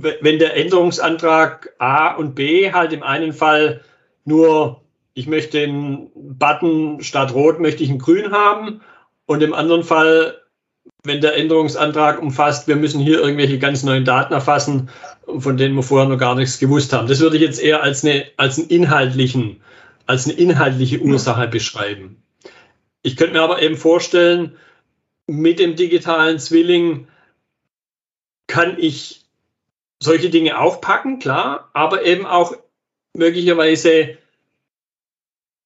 wenn 0.00 0.38
der 0.38 0.56
Änderungsantrag 0.56 1.74
A 1.76 2.14
und 2.14 2.34
B 2.34 2.72
halt 2.72 2.94
im 2.94 3.02
einen 3.02 3.34
Fall 3.34 3.82
nur, 4.24 4.80
ich 5.12 5.26
möchte 5.26 5.60
den 5.60 6.10
Button 6.14 7.02
statt 7.02 7.34
rot 7.34 7.60
möchte 7.60 7.82
ich 7.82 7.90
einen 7.90 7.98
grün 7.98 8.32
haben 8.32 8.80
und 9.26 9.42
im 9.42 9.52
anderen 9.52 9.84
Fall 9.84 10.41
wenn 11.04 11.20
der 11.20 11.36
Änderungsantrag 11.36 12.20
umfasst, 12.22 12.68
wir 12.68 12.76
müssen 12.76 13.00
hier 13.00 13.20
irgendwelche 13.20 13.58
ganz 13.58 13.82
neuen 13.82 14.04
Daten 14.04 14.32
erfassen, 14.32 14.90
von 15.38 15.56
denen 15.56 15.74
wir 15.74 15.82
vorher 15.82 16.08
noch 16.08 16.18
gar 16.18 16.34
nichts 16.34 16.58
gewusst 16.58 16.92
haben. 16.92 17.08
Das 17.08 17.20
würde 17.20 17.36
ich 17.36 17.42
jetzt 17.42 17.60
eher 17.60 17.82
als 17.82 18.04
eine, 18.04 18.26
als 18.36 18.58
einen 18.58 18.68
inhaltlichen, 18.68 19.60
als 20.06 20.26
eine 20.26 20.34
inhaltliche 20.34 21.00
Ursache 21.00 21.48
beschreiben. 21.48 22.22
Ich 23.02 23.16
könnte 23.16 23.34
mir 23.34 23.42
aber 23.42 23.60
eben 23.62 23.76
vorstellen, 23.76 24.56
mit 25.26 25.58
dem 25.58 25.74
digitalen 25.74 26.38
Zwilling 26.38 27.08
kann 28.46 28.76
ich 28.78 29.24
solche 29.98 30.30
Dinge 30.30 30.60
auch 30.60 30.80
packen, 30.80 31.18
klar, 31.18 31.70
aber 31.72 32.04
eben 32.04 32.26
auch 32.26 32.54
möglicherweise 33.14 34.18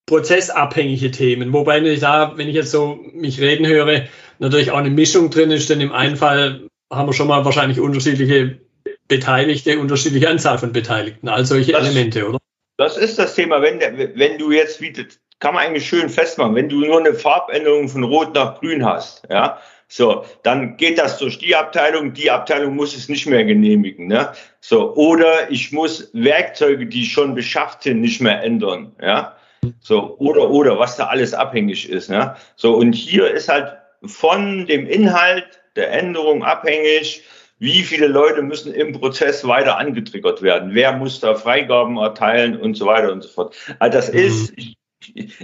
prozessabhängige 0.06 1.10
Themen. 1.10 1.52
Wobei 1.52 1.80
ich 1.80 2.00
da, 2.00 2.32
wenn 2.36 2.48
ich 2.48 2.54
jetzt 2.54 2.70
so 2.70 2.98
mich 3.12 3.40
reden 3.40 3.66
höre, 3.66 4.04
natürlich 4.38 4.70
auch 4.70 4.78
eine 4.78 4.90
Mischung 4.90 5.30
drin 5.30 5.50
ist, 5.50 5.68
denn 5.68 5.80
im 5.80 5.92
einen 5.92 6.16
Fall 6.16 6.68
haben 6.90 7.08
wir 7.08 7.12
schon 7.12 7.28
mal 7.28 7.44
wahrscheinlich 7.44 7.80
unterschiedliche 7.80 8.60
Beteiligte, 9.08 9.78
unterschiedliche 9.78 10.28
Anzahl 10.28 10.58
von 10.58 10.72
Beteiligten, 10.72 11.28
all 11.28 11.44
solche 11.44 11.72
das, 11.72 11.84
Elemente, 11.84 12.28
oder? 12.28 12.38
Das 12.76 12.96
ist 12.96 13.18
das 13.18 13.34
Thema, 13.34 13.62
wenn, 13.62 13.80
wenn 13.80 14.38
du 14.38 14.52
jetzt, 14.52 14.80
wie, 14.80 14.92
kann 15.38 15.54
man 15.54 15.66
eigentlich 15.66 15.86
schön 15.86 16.08
festmachen, 16.08 16.54
wenn 16.54 16.68
du 16.68 16.80
nur 16.80 16.98
eine 16.98 17.14
Farbänderung 17.14 17.88
von 17.88 18.04
Rot 18.04 18.34
nach 18.34 18.60
Grün 18.60 18.84
hast, 18.84 19.22
ja, 19.30 19.58
so, 19.88 20.24
dann 20.42 20.76
geht 20.76 20.98
das 20.98 21.18
durch 21.18 21.38
die 21.38 21.54
Abteilung, 21.54 22.12
die 22.12 22.30
Abteilung 22.30 22.74
muss 22.74 22.96
es 22.96 23.08
nicht 23.08 23.26
mehr 23.26 23.44
genehmigen, 23.44 24.08
ne? 24.08 24.32
So, 24.60 24.94
oder 24.94 25.50
ich 25.50 25.70
muss 25.70 26.10
Werkzeuge, 26.12 26.86
die 26.86 27.04
schon 27.04 27.34
beschafft 27.34 27.84
sind, 27.84 28.00
nicht 28.00 28.20
mehr 28.20 28.42
ändern, 28.42 28.96
ja. 29.00 29.36
So, 29.80 30.16
oder, 30.18 30.50
oder, 30.50 30.78
was 30.78 30.96
da 30.96 31.06
alles 31.06 31.34
abhängig 31.34 31.88
ist, 31.88 32.10
ne? 32.10 32.36
So, 32.56 32.74
und 32.74 32.92
hier 32.92 33.30
ist 33.30 33.48
halt 33.48 33.76
von 34.04 34.66
dem 34.66 34.86
Inhalt 34.86 35.60
der 35.76 35.92
Änderung 35.92 36.44
abhängig, 36.44 37.22
wie 37.58 37.82
viele 37.82 38.06
Leute 38.06 38.42
müssen 38.42 38.72
im 38.72 38.92
Prozess 38.92 39.46
weiter 39.46 39.78
angetriggert 39.78 40.42
werden, 40.42 40.74
wer 40.74 40.92
muss 40.92 41.20
da 41.20 41.34
Freigaben 41.34 41.96
erteilen 41.96 42.60
und 42.60 42.74
so 42.74 42.86
weiter 42.86 43.12
und 43.12 43.22
so 43.22 43.28
fort. 43.28 43.56
Also 43.78 43.98
das 43.98 44.12
mhm. 44.12 44.18
ist, 44.18 44.52
ich, 44.56 44.76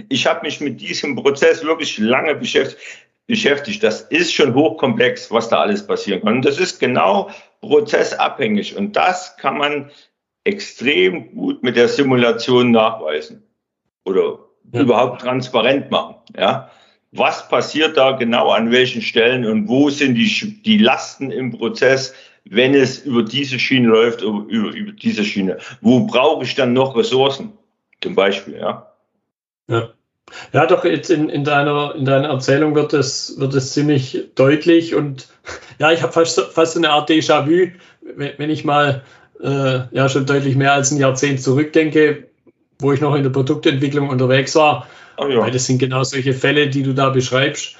ich 0.09 0.27
habe 0.27 0.41
mich 0.43 0.59
mit 0.59 0.79
diesem 0.79 1.15
Prozess 1.15 1.63
wirklich 1.63 1.97
lange 1.97 2.35
beschäftigt. 2.35 2.81
beschäftigt. 3.25 3.81
Das 3.81 4.01
ist 4.01 4.33
schon 4.33 4.53
hochkomplex, 4.53 5.31
was 5.31 5.49
da 5.49 5.61
alles 5.61 5.87
passieren 5.87 6.21
kann. 6.21 6.37
Und 6.37 6.45
das 6.45 6.59
ist 6.59 6.79
genau 6.79 7.31
prozessabhängig. 7.61 8.75
Und 8.75 8.95
das 8.95 9.37
kann 9.37 9.57
man 9.57 9.89
extrem 10.43 11.33
gut 11.33 11.63
mit 11.63 11.77
der 11.77 11.87
Simulation 11.87 12.71
nachweisen 12.71 13.43
oder 14.05 14.39
ja. 14.71 14.81
überhaupt 14.81 15.21
transparent 15.21 15.91
machen. 15.91 16.15
Ja 16.37 16.69
was 17.13 17.47
passiert 17.47 17.95
da 17.95 18.11
genau 18.11 18.49
an 18.49 18.71
welchen 18.71 19.01
Stellen 19.01 19.45
und 19.45 19.67
wo 19.67 19.89
sind 19.89 20.15
die, 20.15 20.61
die 20.63 20.77
Lasten 20.79 21.31
im 21.31 21.51
Prozess, 21.51 22.13
wenn 22.45 22.73
es 22.73 22.99
über 22.99 23.23
diese 23.23 23.59
Schiene 23.59 23.87
läuft, 23.87 24.21
über, 24.21 24.43
über 24.49 24.91
diese 24.91 25.23
Schiene. 25.23 25.57
Wo 25.81 26.01
brauche 26.01 26.43
ich 26.43 26.55
dann 26.55 26.73
noch 26.73 26.95
Ressourcen? 26.97 27.53
Zum 28.01 28.15
Beispiel, 28.15 28.57
ja. 28.57 28.91
Ja. 29.67 29.89
Ja, 30.51 30.65
doch, 30.65 30.83
jetzt 30.83 31.11
in, 31.11 31.29
in, 31.29 31.43
deiner, 31.43 31.93
in 31.95 32.05
deiner 32.05 32.29
Erzählung 32.29 32.73
wird 32.75 32.93
es, 32.93 33.39
wird 33.39 33.53
es 33.53 33.73
ziemlich 33.73 34.29
deutlich 34.35 34.95
und 34.95 35.27
ja, 35.79 35.91
ich 35.91 36.01
habe 36.01 36.11
fast, 36.11 36.39
fast 36.39 36.75
eine 36.75 36.89
Art 36.89 37.09
Déjà-vu, 37.09 37.71
wenn, 38.01 38.31
wenn 38.37 38.49
ich 38.49 38.65
mal 38.65 39.03
äh, 39.41 39.81
ja 39.91 40.09
schon 40.09 40.25
deutlich 40.25 40.55
mehr 40.55 40.73
als 40.73 40.91
ein 40.91 40.97
Jahrzehnt 40.97 41.41
zurückdenke, 41.41 42.29
wo 42.83 42.93
ich 42.93 43.01
noch 43.01 43.15
in 43.15 43.23
der 43.23 43.31
Produktentwicklung 43.31 44.09
unterwegs 44.09 44.55
war 44.55 44.87
Oh 45.17 45.27
ja. 45.27 45.39
Weil 45.39 45.51
das 45.51 45.65
sind 45.65 45.79
genau 45.79 46.03
solche 46.03 46.33
Fälle, 46.33 46.69
die 46.69 46.83
du 46.83 46.93
da 46.93 47.09
beschreibst. 47.09 47.75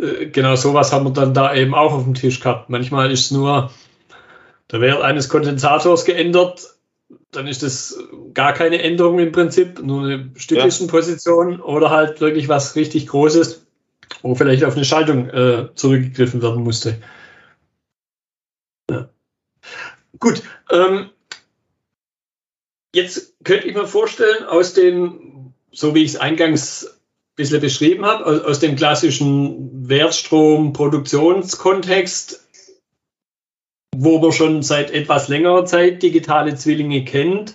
Äh, 0.00 0.26
genau 0.26 0.56
sowas 0.56 0.92
haben 0.92 1.04
wir 1.04 1.12
dann 1.12 1.34
da 1.34 1.54
eben 1.54 1.74
auch 1.74 1.92
auf 1.92 2.04
dem 2.04 2.14
Tisch 2.14 2.40
gehabt. 2.40 2.68
Manchmal 2.70 3.10
ist 3.10 3.30
nur 3.30 3.70
der 4.70 4.80
Wert 4.80 5.02
eines 5.02 5.28
Kondensators 5.28 6.04
geändert, 6.04 6.74
dann 7.30 7.46
ist 7.46 7.62
das 7.62 7.98
gar 8.32 8.52
keine 8.52 8.82
Änderung 8.82 9.18
im 9.18 9.32
Prinzip, 9.32 9.82
nur 9.82 10.04
eine 10.04 10.30
Stücklistenposition 10.36 11.52
ja. 11.52 11.58
oder 11.60 11.90
halt 11.90 12.20
wirklich 12.20 12.48
was 12.48 12.74
richtig 12.76 13.06
Großes, 13.08 13.66
wo 14.22 14.34
vielleicht 14.34 14.64
auf 14.64 14.74
eine 14.74 14.84
Schaltung 14.84 15.28
äh, 15.28 15.68
zurückgegriffen 15.74 16.42
werden 16.42 16.62
musste. 16.62 17.00
Ja. 18.90 19.08
Gut, 20.18 20.42
ähm, 20.70 21.10
jetzt 22.94 23.34
könnte 23.44 23.68
ich 23.68 23.74
mir 23.74 23.86
vorstellen, 23.86 24.44
aus 24.44 24.74
den 24.74 25.34
so 25.74 25.94
wie 25.94 26.04
ich 26.04 26.12
es 26.12 26.16
eingangs 26.16 26.86
ein 26.86 26.92
bisschen 27.36 27.60
beschrieben 27.60 28.06
habe, 28.06 28.24
aus, 28.24 28.40
aus 28.42 28.60
dem 28.60 28.76
klassischen 28.76 29.88
Wertstrom-Produktionskontext, 29.88 32.46
wo 33.96 34.18
man 34.18 34.32
schon 34.32 34.62
seit 34.62 34.92
etwas 34.92 35.28
längerer 35.28 35.66
Zeit 35.66 36.02
digitale 36.02 36.54
Zwillinge 36.54 37.04
kennt, 37.04 37.54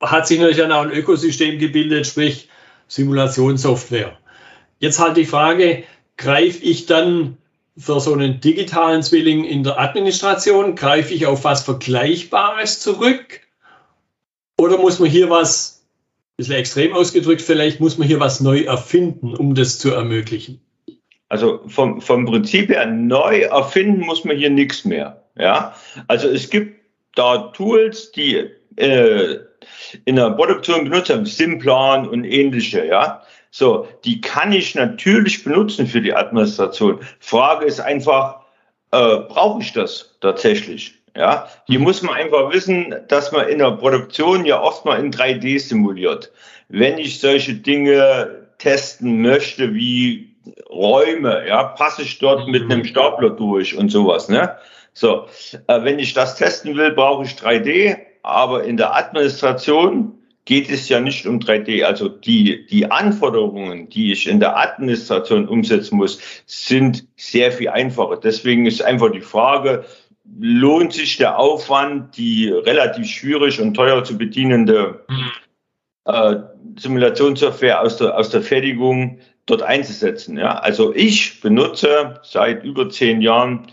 hat 0.00 0.26
sich 0.26 0.38
natürlich 0.38 0.58
dann 0.58 0.72
auch 0.72 0.82
ein 0.82 0.92
Ökosystem 0.92 1.58
gebildet, 1.58 2.06
sprich 2.06 2.48
Simulationssoftware. 2.88 4.18
Jetzt 4.78 4.98
halt 4.98 5.16
die 5.16 5.26
Frage, 5.26 5.84
greife 6.16 6.64
ich 6.64 6.86
dann 6.86 7.36
für 7.76 8.00
so 8.00 8.12
einen 8.12 8.40
digitalen 8.40 9.02
Zwilling 9.02 9.44
in 9.44 9.62
der 9.62 9.78
Administration, 9.78 10.76
greife 10.76 11.14
ich 11.14 11.26
auf 11.26 11.44
was 11.44 11.62
Vergleichbares 11.62 12.80
zurück? 12.80 13.40
Oder 14.62 14.78
muss 14.78 15.00
man 15.00 15.10
hier 15.10 15.28
was 15.28 15.82
bisschen 16.36 16.54
extrem 16.54 16.92
ausgedrückt, 16.92 17.42
vielleicht 17.42 17.80
muss 17.80 17.98
man 17.98 18.06
hier 18.06 18.20
was 18.20 18.40
neu 18.40 18.62
erfinden, 18.62 19.34
um 19.34 19.56
das 19.56 19.80
zu 19.80 19.90
ermöglichen. 19.90 20.60
Also 21.28 21.62
vom, 21.66 22.00
vom 22.00 22.26
Prinzip 22.26 22.68
her 22.68 22.86
neu 22.86 23.40
erfinden 23.40 24.02
muss 24.02 24.24
man 24.24 24.36
hier 24.36 24.50
nichts 24.50 24.84
mehr. 24.84 25.24
Ja, 25.36 25.74
also 26.06 26.28
es 26.28 26.48
gibt 26.48 26.80
da 27.16 27.50
Tools, 27.56 28.12
die 28.12 28.50
äh, 28.76 29.38
in 30.04 30.14
der 30.16 30.30
Produktion 30.30 30.84
benutzt 30.84 31.10
habe, 31.10 31.26
Simplan 31.26 32.08
und 32.08 32.22
ähnliche, 32.24 32.86
ja. 32.86 33.22
So, 33.50 33.88
die 34.04 34.20
kann 34.20 34.52
ich 34.52 34.76
natürlich 34.76 35.42
benutzen 35.42 35.88
für 35.88 36.00
die 36.00 36.14
Administration. 36.14 37.00
Frage 37.18 37.66
ist 37.66 37.80
einfach, 37.80 38.42
äh, 38.92 39.16
brauche 39.28 39.60
ich 39.60 39.72
das 39.72 40.16
tatsächlich? 40.20 41.01
Ja, 41.16 41.48
hier 41.66 41.78
muss 41.78 42.02
man 42.02 42.14
einfach 42.14 42.52
wissen, 42.52 42.94
dass 43.08 43.32
man 43.32 43.48
in 43.48 43.58
der 43.58 43.72
Produktion 43.72 44.46
ja 44.46 44.60
oft 44.60 44.84
mal 44.84 44.98
in 44.98 45.12
3D 45.12 45.60
simuliert. 45.60 46.32
Wenn 46.68 46.96
ich 46.96 47.20
solche 47.20 47.54
Dinge 47.54 48.46
testen 48.58 49.20
möchte, 49.20 49.74
wie 49.74 50.34
Räume, 50.70 51.46
ja, 51.46 51.64
passe 51.64 52.02
ich 52.02 52.18
dort 52.18 52.48
mit 52.48 52.62
einem 52.62 52.84
Stapler 52.84 53.30
durch 53.30 53.76
und 53.76 53.90
sowas, 53.90 54.28
ne? 54.28 54.56
So, 54.94 55.26
äh, 55.68 55.82
wenn 55.84 55.98
ich 55.98 56.14
das 56.14 56.36
testen 56.36 56.76
will, 56.76 56.92
brauche 56.92 57.24
ich 57.24 57.32
3D, 57.32 57.96
aber 58.22 58.64
in 58.64 58.76
der 58.76 58.94
Administration 58.94 60.12
geht 60.44 60.70
es 60.70 60.88
ja 60.88 61.00
nicht 61.00 61.26
um 61.26 61.38
3D. 61.38 61.84
Also 61.84 62.08
die, 62.08 62.66
die 62.66 62.90
Anforderungen, 62.90 63.88
die 63.88 64.12
ich 64.12 64.28
in 64.28 64.40
der 64.40 64.56
Administration 64.56 65.48
umsetzen 65.48 65.96
muss, 65.96 66.18
sind 66.46 67.06
sehr 67.16 67.52
viel 67.52 67.68
einfacher. 67.68 68.16
Deswegen 68.16 68.66
ist 68.66 68.82
einfach 68.82 69.12
die 69.12 69.20
Frage, 69.20 69.84
lohnt 70.24 70.92
sich 70.92 71.16
der 71.16 71.38
Aufwand, 71.38 72.16
die 72.16 72.48
relativ 72.48 73.08
schwierig 73.08 73.60
und 73.60 73.74
teuer 73.74 74.04
zu 74.04 74.16
bedienende 74.16 75.04
äh, 76.04 76.36
Simulationssoftware 76.78 77.80
aus 77.80 77.96
der, 77.96 78.16
aus 78.16 78.30
der 78.30 78.42
Fertigung 78.42 79.18
dort 79.46 79.62
einzusetzen. 79.62 80.38
Ja? 80.38 80.58
Also 80.58 80.94
ich 80.94 81.40
benutze 81.40 82.20
seit 82.22 82.64
über 82.64 82.88
zehn 82.88 83.20
Jahren 83.20 83.68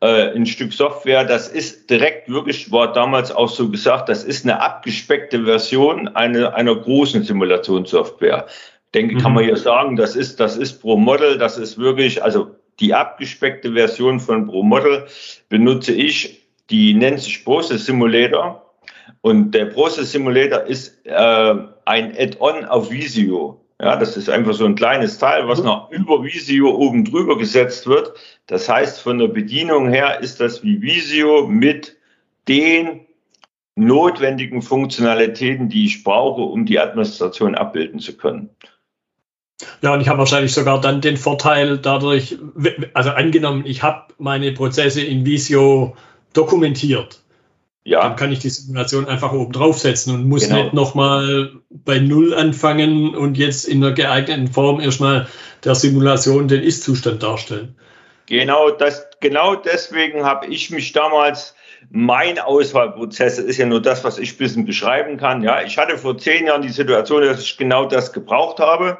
äh, 0.00 0.34
ein 0.34 0.46
Stück 0.46 0.72
Software, 0.72 1.24
das 1.24 1.48
ist 1.48 1.88
direkt 1.88 2.28
wirklich, 2.28 2.70
war 2.72 2.92
damals 2.92 3.30
auch 3.30 3.48
so 3.48 3.70
gesagt, 3.70 4.08
das 4.08 4.24
ist 4.24 4.44
eine 4.44 4.60
abgespeckte 4.60 5.44
Version 5.44 6.08
einer, 6.08 6.54
einer 6.54 6.74
großen 6.74 7.22
Simulationssoftware. 7.22 8.46
Denke, 8.94 9.14
mhm. 9.14 9.18
kann 9.20 9.34
man 9.34 9.44
mhm. 9.44 9.50
ja 9.50 9.56
sagen, 9.56 9.96
das 9.96 10.16
ist, 10.16 10.40
das 10.40 10.56
ist 10.56 10.80
Pro 10.80 10.96
Model, 10.96 11.38
das 11.38 11.56
ist 11.56 11.78
wirklich, 11.78 12.22
also 12.22 12.56
die 12.80 12.94
abgespeckte 12.94 13.72
Version 13.72 14.20
von 14.20 14.46
Pro 14.46 14.62
Model 14.62 15.06
benutze 15.48 15.92
ich, 15.92 16.46
die 16.70 16.94
nennt 16.94 17.20
sich 17.20 17.44
Process 17.44 17.86
Simulator. 17.86 18.62
Und 19.20 19.52
der 19.52 19.66
Process 19.66 20.12
Simulator 20.12 20.62
ist 20.62 21.04
äh, 21.04 21.54
ein 21.84 22.16
Add-on 22.16 22.64
auf 22.64 22.90
Visio. 22.90 23.60
Ja, 23.80 23.96
das 23.96 24.16
ist 24.16 24.30
einfach 24.30 24.54
so 24.54 24.64
ein 24.64 24.74
kleines 24.74 25.18
Teil, 25.18 25.46
was 25.48 25.60
mhm. 25.60 25.66
noch 25.66 25.90
über 25.90 26.22
Visio 26.22 26.70
oben 26.70 27.04
drüber 27.04 27.36
gesetzt 27.36 27.86
wird. 27.86 28.12
Das 28.46 28.68
heißt, 28.68 29.00
von 29.00 29.18
der 29.18 29.28
Bedienung 29.28 29.88
her 29.88 30.20
ist 30.20 30.40
das 30.40 30.62
wie 30.62 30.80
Visio 30.80 31.46
mit 31.46 31.96
den 32.48 33.06
notwendigen 33.74 34.62
Funktionalitäten, 34.62 35.68
die 35.68 35.84
ich 35.84 36.02
brauche, 36.02 36.40
um 36.40 36.64
die 36.64 36.78
Administration 36.78 37.54
abbilden 37.54 38.00
zu 38.00 38.16
können. 38.16 38.48
Ja, 39.82 39.94
und 39.94 40.00
ich 40.00 40.08
habe 40.08 40.18
wahrscheinlich 40.18 40.52
sogar 40.52 40.80
dann 40.80 41.00
den 41.00 41.16
Vorteil 41.16 41.78
dadurch, 41.78 42.38
also 42.94 43.10
angenommen, 43.10 43.64
ich 43.66 43.82
habe 43.82 44.14
meine 44.18 44.52
Prozesse 44.52 45.02
in 45.02 45.26
Visio 45.26 45.96
dokumentiert 46.32 47.20
ja. 47.86 48.02
Dann 48.02 48.16
kann 48.16 48.32
ich 48.32 48.40
die 48.40 48.48
Simulation 48.48 49.06
einfach 49.06 49.32
oben 49.32 49.52
draufsetzen 49.52 50.12
und 50.12 50.28
muss 50.28 50.48
genau. 50.48 50.64
nicht 50.64 50.74
nochmal 50.74 51.52
bei 51.70 52.00
Null 52.00 52.34
anfangen 52.34 53.14
und 53.14 53.38
jetzt 53.38 53.64
in 53.64 53.82
einer 53.82 53.94
geeigneten 53.94 54.48
Form 54.48 54.80
erstmal 54.80 55.28
der 55.62 55.76
Simulation 55.76 56.48
den 56.48 56.64
Ist-Zustand 56.64 57.22
darstellen. 57.22 57.76
Genau, 58.26 58.70
das, 58.70 59.06
genau 59.20 59.54
deswegen 59.54 60.24
habe 60.24 60.48
ich 60.48 60.72
mich 60.72 60.94
damals, 60.94 61.54
mein 61.88 62.40
Auswahlprozess 62.40 63.38
ist 63.38 63.56
ja 63.56 63.66
nur 63.66 63.80
das, 63.80 64.02
was 64.02 64.18
ich 64.18 64.34
ein 64.34 64.38
bisschen 64.38 64.64
beschreiben 64.64 65.16
kann. 65.16 65.44
Ja, 65.44 65.62
ich 65.62 65.78
hatte 65.78 65.96
vor 65.96 66.18
zehn 66.18 66.46
Jahren 66.46 66.62
die 66.62 66.70
Situation, 66.70 67.22
dass 67.22 67.40
ich 67.40 67.56
genau 67.56 67.84
das 67.84 68.12
gebraucht 68.12 68.58
habe. 68.58 68.98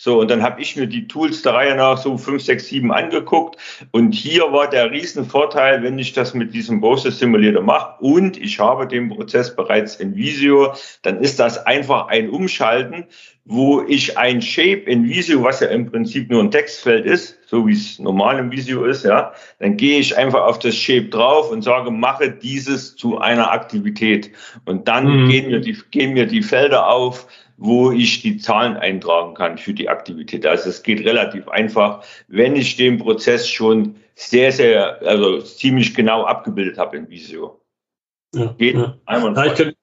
So, 0.00 0.20
und 0.20 0.30
dann 0.30 0.44
habe 0.44 0.62
ich 0.62 0.76
mir 0.76 0.86
die 0.86 1.08
Tools 1.08 1.42
der 1.42 1.54
Reihe 1.54 1.74
nach 1.74 1.98
so 1.98 2.16
5, 2.16 2.40
6, 2.40 2.68
7 2.68 2.92
angeguckt. 2.92 3.56
Und 3.90 4.12
hier 4.12 4.52
war 4.52 4.70
der 4.70 4.92
Riesenvorteil, 4.92 5.82
wenn 5.82 5.98
ich 5.98 6.12
das 6.12 6.34
mit 6.34 6.54
diesem 6.54 6.80
Process 6.80 7.18
Simulator 7.18 7.62
mache 7.62 7.96
und 8.00 8.36
ich 8.36 8.60
habe 8.60 8.86
den 8.86 9.08
Prozess 9.08 9.56
bereits 9.56 9.96
in 9.96 10.14
Visio, 10.14 10.72
dann 11.02 11.20
ist 11.20 11.40
das 11.40 11.66
einfach 11.66 12.06
ein 12.06 12.30
Umschalten, 12.30 13.06
wo 13.44 13.82
ich 13.82 14.16
ein 14.16 14.40
Shape 14.40 14.82
in 14.82 15.04
Visio, 15.04 15.42
was 15.42 15.58
ja 15.58 15.68
im 15.68 15.90
Prinzip 15.90 16.30
nur 16.30 16.44
ein 16.44 16.52
Textfeld 16.52 17.04
ist, 17.04 17.36
so 17.46 17.66
wie 17.66 17.72
es 17.72 17.98
normal 17.98 18.38
im 18.38 18.52
Visio 18.52 18.84
ist, 18.84 19.04
ja, 19.04 19.32
dann 19.58 19.76
gehe 19.76 19.98
ich 19.98 20.16
einfach 20.16 20.42
auf 20.42 20.60
das 20.60 20.76
Shape 20.76 21.06
drauf 21.06 21.50
und 21.50 21.62
sage, 21.62 21.90
mache 21.90 22.30
dieses 22.30 22.94
zu 22.94 23.18
einer 23.18 23.50
Aktivität. 23.50 24.30
Und 24.64 24.86
dann 24.86 25.24
mhm. 25.24 25.28
gehen, 25.28 25.50
mir 25.50 25.60
die, 25.60 25.76
gehen 25.90 26.12
mir 26.12 26.26
die 26.26 26.42
Felder 26.42 26.88
auf, 26.88 27.26
wo 27.58 27.90
ich 27.90 28.22
die 28.22 28.38
Zahlen 28.38 28.76
eintragen 28.76 29.34
kann 29.34 29.58
für 29.58 29.74
die 29.74 29.88
Aktivität. 29.88 30.46
Also 30.46 30.70
es 30.70 30.84
geht 30.84 31.04
relativ 31.04 31.48
einfach, 31.48 32.04
wenn 32.28 32.54
ich 32.54 32.76
den 32.76 32.98
Prozess 32.98 33.48
schon 33.48 33.96
sehr, 34.14 34.52
sehr, 34.52 35.02
also 35.02 35.40
ziemlich 35.40 35.94
genau 35.94 36.24
abgebildet 36.24 36.78
habe 36.78 36.96
in 36.96 37.10
Visio. 37.10 37.60
Ja, 38.32 38.54
geht 38.56 38.76
ja. 38.76 38.96
Ja, 39.06 39.44
ich 39.44 39.54
könnte, 39.54 39.76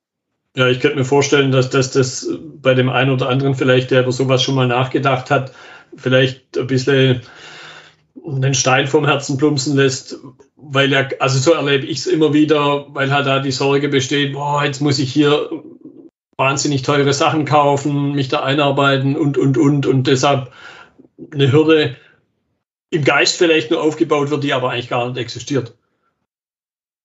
ja, 0.55 0.67
ich 0.67 0.79
könnte 0.79 0.97
mir 0.97 1.05
vorstellen, 1.05 1.51
dass, 1.51 1.69
dass 1.69 1.91
das 1.91 2.29
bei 2.61 2.73
dem 2.73 2.89
einen 2.89 3.11
oder 3.11 3.27
anderen 3.27 3.55
vielleicht, 3.55 3.91
der 3.91 4.03
über 4.03 4.13
sowas 4.13 4.41
schon 4.41 4.55
mal 4.55 4.67
nachgedacht 4.67 5.29
hat, 5.29 5.51
vielleicht 5.97 6.57
ein 6.57 6.67
bisschen 6.67 7.23
den 8.15 8.53
Stein 8.53 8.87
vom 8.87 9.05
Herzen 9.05 9.37
plumpsen 9.37 9.75
lässt, 9.75 10.17
weil 10.55 10.93
er, 10.93 11.09
also 11.19 11.39
so 11.39 11.51
erlebe 11.51 11.85
ich 11.85 11.99
es 11.99 12.07
immer 12.07 12.33
wieder, 12.33 12.87
weil 12.89 13.11
halt 13.11 13.27
da 13.27 13.39
die 13.39 13.51
Sorge 13.51 13.89
besteht, 13.89 14.33
boah, 14.33 14.63
jetzt 14.63 14.81
muss 14.81 14.97
ich 14.97 15.11
hier 15.11 15.49
wahnsinnig 16.37 16.81
teure 16.81 17.13
Sachen 17.13 17.45
kaufen, 17.45 18.13
mich 18.13 18.27
da 18.27 18.43
einarbeiten 18.43 19.15
und, 19.15 19.37
und, 19.37 19.57
und. 19.57 19.85
Und 19.85 20.07
deshalb 20.07 20.51
eine 21.31 21.51
Hürde 21.51 21.95
im 22.89 23.03
Geist 23.03 23.37
vielleicht 23.37 23.71
nur 23.71 23.81
aufgebaut 23.81 24.29
wird, 24.29 24.43
die 24.43 24.53
aber 24.53 24.71
eigentlich 24.71 24.89
gar 24.89 25.07
nicht 25.07 25.17
existiert. 25.17 25.75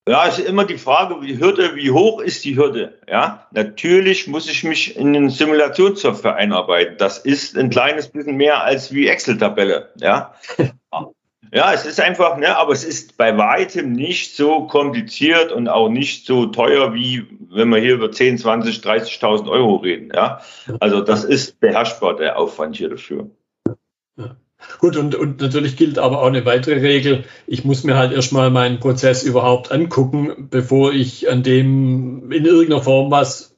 Ja, 0.08 0.26
es 0.26 0.38
ist 0.38 0.48
immer 0.48 0.64
die 0.64 0.78
Frage, 0.78 1.22
wie 1.22 1.38
Hürde, 1.38 1.76
wie 1.76 1.90
hoch 1.90 2.20
ist 2.20 2.44
die 2.44 2.56
Hürde? 2.56 2.98
Ja, 3.08 3.46
natürlich 3.52 4.26
muss 4.26 4.48
ich 4.48 4.64
mich 4.64 4.96
in 4.96 5.14
eine 5.14 5.30
Simulationssoftware 5.30 6.34
einarbeiten. 6.34 6.96
Das 6.98 7.18
ist 7.18 7.56
ein 7.56 7.70
kleines 7.70 8.08
bisschen 8.08 8.36
mehr 8.36 8.64
als 8.64 8.92
wie 8.92 9.06
Excel-Tabelle. 9.06 9.90
Ja, 10.00 10.34
Ja, 11.52 11.72
es 11.72 11.84
ist 11.84 12.00
einfach, 12.00 12.36
ne, 12.36 12.56
aber 12.56 12.72
es 12.72 12.84
ist 12.84 13.16
bei 13.16 13.36
weitem 13.36 13.92
nicht 13.92 14.36
so 14.36 14.66
kompliziert 14.66 15.50
und 15.50 15.68
auch 15.68 15.88
nicht 15.88 16.24
so 16.26 16.46
teuer, 16.46 16.94
wie 16.94 17.26
wenn 17.50 17.68
wir 17.70 17.78
hier 17.78 17.94
über 17.94 18.12
10, 18.12 18.38
20, 18.38 18.76
30.000 18.76 19.50
Euro 19.50 19.76
reden. 19.76 20.12
Ja, 20.14 20.40
also 20.78 21.00
das 21.00 21.24
ist 21.24 21.58
beherrschbar, 21.58 22.16
der 22.16 22.38
Aufwand 22.38 22.76
hier 22.76 22.90
dafür. 22.90 23.30
Gut, 24.78 24.96
und, 24.96 25.14
und 25.14 25.40
natürlich 25.40 25.76
gilt 25.76 25.98
aber 25.98 26.20
auch 26.20 26.26
eine 26.26 26.44
weitere 26.44 26.80
Regel. 26.80 27.24
Ich 27.46 27.64
muss 27.64 27.82
mir 27.82 27.96
halt 27.96 28.12
erstmal 28.12 28.50
meinen 28.50 28.78
Prozess 28.78 29.24
überhaupt 29.24 29.72
angucken, 29.72 30.48
bevor 30.50 30.92
ich 30.92 31.30
an 31.30 31.42
dem 31.42 32.30
in 32.30 32.44
irgendeiner 32.44 32.82
Form 32.82 33.10
was 33.10 33.56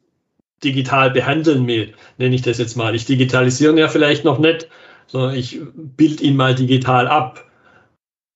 digital 0.65 1.11
behandeln 1.11 1.67
will, 1.67 1.93
nenne 2.19 2.35
ich 2.35 2.43
das 2.43 2.59
jetzt 2.59 2.77
mal. 2.77 2.95
Ich 2.95 3.05
digitalisiere 3.05 3.79
ja 3.79 3.89
vielleicht 3.89 4.25
noch 4.25 4.39
nicht, 4.39 4.69
sondern 5.09 5.35
ich 5.35 5.61
bild 5.75 6.21
ihn 6.21 6.37
mal 6.37 6.55
digital 6.55 7.09
ab 7.09 7.51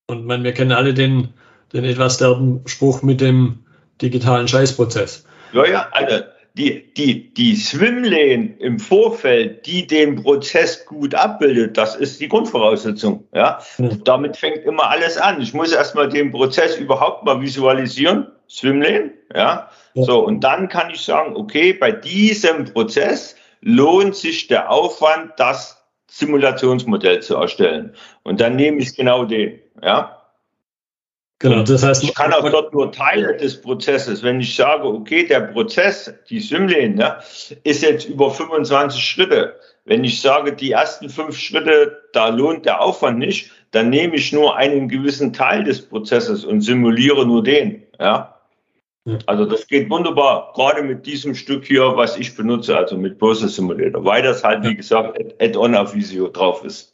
und 0.07 0.27
man, 0.27 0.45
wir 0.45 0.53
kennen 0.53 0.73
alle 0.73 0.95
den, 0.95 1.29
den 1.73 1.85
etwas 1.85 2.19
derben 2.19 2.63
Spruch 2.67 3.03
mit 3.03 3.21
dem 3.21 3.59
digitalen 4.01 4.49
Scheißprozess. 4.49 5.25
Ja, 5.53 5.67
ja, 5.67 5.89
also 5.93 6.21
die, 6.57 6.93
die, 6.95 7.35
die 7.35 7.55
Swimlane 7.55 8.55
im 8.59 8.79
Vorfeld, 8.79 9.67
die 9.67 9.87
den 9.87 10.23
Prozess 10.23 10.87
gut 10.87 11.15
abbildet, 11.15 11.77
das 11.77 11.97
ist 11.97 12.21
die 12.21 12.29
Grundvoraussetzung. 12.29 13.25
Ja? 13.35 13.59
ja. 13.79 13.89
Damit 14.05 14.37
fängt 14.37 14.65
immer 14.65 14.89
alles 14.89 15.19
an. 15.19 15.41
Ich 15.43 15.53
muss 15.53 15.73
erstmal 15.73 16.09
den 16.09 16.31
Prozess 16.31 16.77
überhaupt 16.77 17.25
mal 17.25 17.41
visualisieren, 17.43 18.29
Swimlane, 18.49 19.11
ja? 19.35 19.69
ja. 19.95 20.03
So, 20.03 20.25
und 20.25 20.41
dann 20.45 20.69
kann 20.69 20.91
ich 20.91 21.03
sagen, 21.03 21.37
okay, 21.37 21.75
bei 21.75 21.93
diesem 21.93 22.65
Prozess 22.65 23.37
lohnt 23.61 24.17
sich 24.17 24.47
der 24.47 24.71
Aufwand, 24.71 25.33
das 25.37 25.76
Simulationsmodell 26.09 27.21
zu 27.21 27.37
erstellen. 27.37 27.95
Und 28.23 28.41
dann 28.41 28.57
nehme 28.57 28.79
ich 28.79 28.95
genau 28.95 29.25
den. 29.25 29.61
Ja. 29.83 30.23
Genau, 31.39 31.63
das 31.63 31.83
heißt, 31.83 32.03
ich 32.03 32.15
kann 32.15 32.33
auch 32.33 32.49
dort 32.51 32.73
nur 32.73 32.91
Teile 32.93 33.37
des 33.37 33.61
Prozesses. 33.61 34.23
Wenn 34.23 34.41
ich 34.41 34.57
sage, 34.57 34.85
okay, 34.85 35.27
der 35.27 35.41
Prozess, 35.41 36.15
die 36.31 36.41
Symlane, 36.41 36.95
ne, 36.95 37.19
ist 37.63 37.83
jetzt 37.83 38.09
über 38.09 38.31
25 38.31 39.05
Schritte. 39.05 39.61
Wenn 39.85 40.03
ich 40.03 40.23
sage, 40.23 40.55
die 40.55 40.73
ersten 40.73 41.11
fünf 41.11 41.39
Schritte, 41.39 42.01
da 42.13 42.29
lohnt 42.29 42.65
der 42.65 42.81
Aufwand 42.81 43.19
nicht, 43.19 43.51
dann 43.73 43.91
nehme 43.91 44.17
ich 44.17 44.33
nur 44.33 44.57
einen 44.57 44.89
gewissen 44.89 45.35
Teil 45.35 45.65
des 45.65 45.87
Prozesses 45.87 46.45
und 46.45 46.63
simuliere 46.63 47.27
nur 47.27 47.43
den. 47.43 47.83
Ja. 48.01 48.36
Also 49.27 49.45
das 49.45 49.69
geht 49.69 49.89
wunderbar, 49.89 50.53
gerade 50.55 50.83
mit 50.83 51.07
diesem 51.07 51.37
Stück 51.37 51.65
hier, 51.65 51.97
was 51.97 52.17
ich 52.17 52.35
benutze, 52.35 52.77
also 52.77 52.97
mit 52.97 53.19
Process 53.19 53.55
Simulator, 53.55 54.05
weil 54.05 54.23
das 54.23 54.43
halt, 54.43 54.65
wie 54.65 54.75
gesagt, 54.75 55.19
Add-on 55.41 55.77
auf 55.77 55.95
Visio 55.95 56.29
drauf 56.29 56.65
ist. 56.65 56.93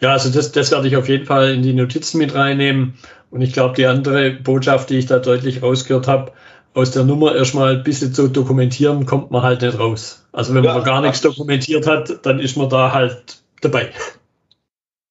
Ja, 0.00 0.12
also 0.12 0.30
das, 0.30 0.52
das 0.52 0.70
werde 0.70 0.86
ich 0.86 0.96
auf 0.96 1.08
jeden 1.08 1.26
Fall 1.26 1.54
in 1.54 1.62
die 1.62 1.72
Notizen 1.72 2.18
mit 2.18 2.36
reinnehmen. 2.36 2.94
Und 3.30 3.42
ich 3.42 3.52
glaube, 3.52 3.74
die 3.74 3.86
andere 3.86 4.30
Botschaft, 4.30 4.90
die 4.90 4.98
ich 4.98 5.06
da 5.06 5.18
deutlich 5.18 5.60
rausgehört 5.60 6.06
habe, 6.06 6.32
aus 6.74 6.92
der 6.92 7.02
Nummer 7.02 7.34
erstmal 7.34 7.76
ein 7.76 7.82
bisschen 7.82 8.14
zu 8.14 8.28
dokumentieren, 8.28 9.04
kommt 9.04 9.32
man 9.32 9.42
halt 9.42 9.62
nicht 9.62 9.78
raus. 9.78 10.28
Also 10.30 10.54
wenn 10.54 10.62
ja, 10.62 10.74
man 10.74 10.84
gar 10.84 11.00
nichts 11.00 11.20
dokumentiert 11.20 11.88
hat, 11.88 12.24
dann 12.24 12.38
ist 12.38 12.56
man 12.56 12.68
da 12.68 12.92
halt 12.92 13.42
dabei. 13.60 13.90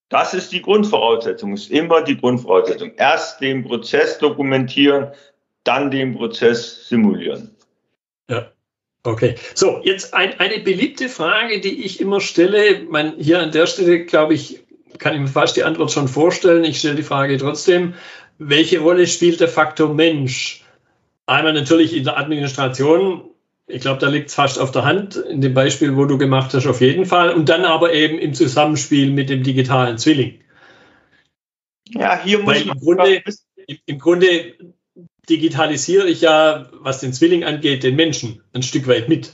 Das 0.09 0.33
ist 0.33 0.53
die 0.53 0.61
Grundvoraussetzung, 0.61 1.51
ist 1.51 1.69
immer 1.69 2.01
die 2.01 2.15
Grundvoraussetzung. 2.15 2.93
Erst 2.95 3.41
den 3.41 3.65
Prozess 3.65 4.17
dokumentieren, 4.19 5.07
dann 5.67 5.91
den 5.91 6.15
Prozess 6.15 6.87
simulieren. 6.87 7.55
Ja. 8.29 8.51
Okay, 9.03 9.35
so 9.53 9.79
jetzt 9.83 10.13
ein, 10.13 10.39
eine 10.39 10.59
beliebte 10.59 11.07
Frage, 11.07 11.61
die 11.61 11.85
ich 11.85 12.01
immer 12.01 12.19
stelle. 12.19 12.81
Man, 12.89 13.13
hier 13.17 13.39
an 13.39 13.51
der 13.51 13.67
Stelle, 13.67 14.05
glaube 14.05 14.33
ich, 14.33 14.59
kann 14.97 15.13
ich 15.13 15.21
mir 15.21 15.27
fast 15.27 15.55
die 15.55 15.63
Antwort 15.63 15.91
schon 15.91 16.07
vorstellen. 16.07 16.63
Ich 16.63 16.79
stelle 16.79 16.95
die 16.95 17.03
Frage 17.03 17.37
trotzdem, 17.37 17.93
welche 18.37 18.79
Rolle 18.79 19.07
spielt 19.07 19.39
der 19.39 19.47
Faktor 19.47 19.93
Mensch? 19.93 20.63
Einmal 21.25 21.53
natürlich 21.53 21.95
in 21.95 22.03
der 22.03 22.17
Administration. 22.17 23.29
Ich 23.67 23.81
glaube, 23.81 23.99
da 23.99 24.07
liegt 24.09 24.29
es 24.29 24.35
fast 24.35 24.59
auf 24.59 24.71
der 24.71 24.85
Hand, 24.85 25.15
in 25.15 25.41
dem 25.41 25.53
Beispiel, 25.53 25.95
wo 25.95 26.05
du 26.05 26.17
gemacht 26.17 26.53
hast, 26.53 26.67
auf 26.67 26.81
jeden 26.81 27.05
Fall. 27.05 27.33
Und 27.33 27.49
dann 27.49 27.65
aber 27.65 27.93
eben 27.93 28.17
im 28.17 28.33
Zusammenspiel 28.33 29.11
mit 29.11 29.29
dem 29.29 29.43
digitalen 29.43 29.97
Zwilling. 29.97 30.39
Ja, 31.89 32.21
hier 32.21 32.39
muss 32.39 32.55
Weil 32.55 32.65
man. 32.65 32.77
Im 32.77 32.83
Grunde, 32.83 33.23
Im 33.85 33.99
Grunde 33.99 34.53
digitalisiere 35.29 36.07
ich 36.07 36.21
ja, 36.21 36.67
was 36.79 36.99
den 36.99 37.13
Zwilling 37.13 37.43
angeht, 37.43 37.83
den 37.83 37.95
Menschen 37.95 38.43
ein 38.53 38.63
Stück 38.63 38.87
weit 38.87 39.09
mit. 39.09 39.33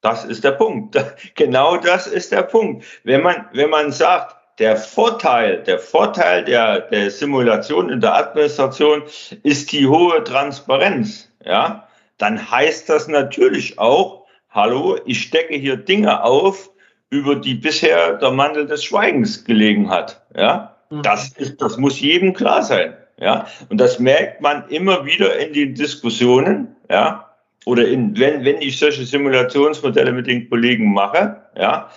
Das 0.00 0.24
ist 0.24 0.44
der 0.44 0.52
Punkt. 0.52 0.96
Genau 1.34 1.76
das 1.76 2.06
ist 2.06 2.32
der 2.32 2.42
Punkt. 2.42 2.84
Wenn 3.04 3.22
man, 3.22 3.46
wenn 3.52 3.70
man 3.70 3.92
sagt, 3.92 4.36
der 4.58 4.76
Vorteil, 4.76 5.62
der 5.62 5.78
Vorteil 5.78 6.44
der, 6.44 6.80
der 6.80 7.10
Simulation 7.10 7.88
in 7.88 8.00
der 8.00 8.14
Administration 8.14 9.02
ist 9.42 9.72
die 9.72 9.86
hohe 9.86 10.22
Transparenz, 10.22 11.32
ja, 11.44 11.88
dann 12.18 12.50
heißt 12.50 12.88
das 12.88 13.08
natürlich 13.08 13.78
auch, 13.78 14.26
hallo, 14.50 14.98
ich 15.06 15.22
stecke 15.22 15.54
hier 15.54 15.76
Dinge 15.76 16.22
auf, 16.22 16.70
über 17.08 17.36
die 17.36 17.54
bisher 17.54 18.18
der 18.18 18.30
Mantel 18.30 18.66
des 18.66 18.84
Schweigens 18.84 19.44
gelegen 19.44 19.90
hat, 19.90 20.22
ja. 20.36 20.76
Mhm. 20.90 21.02
Das 21.02 21.32
ist, 21.32 21.60
das 21.62 21.78
muss 21.78 22.00
jedem 22.00 22.34
klar 22.34 22.62
sein, 22.62 22.94
ja. 23.20 23.46
Und 23.68 23.78
das 23.78 23.98
merkt 23.98 24.40
man 24.40 24.68
immer 24.68 25.04
wieder 25.04 25.38
in 25.38 25.52
den 25.52 25.74
Diskussionen, 25.74 26.76
ja. 26.90 27.26
Oder 27.66 27.86
in, 27.86 28.18
wenn, 28.18 28.44
wenn 28.44 28.62
ich 28.62 28.78
solche 28.78 29.04
Simulationsmodelle 29.04 30.12
mit 30.12 30.26
den 30.26 30.48
Kollegen 30.48 30.94
mache, 30.94 31.42
ja, 31.56 31.90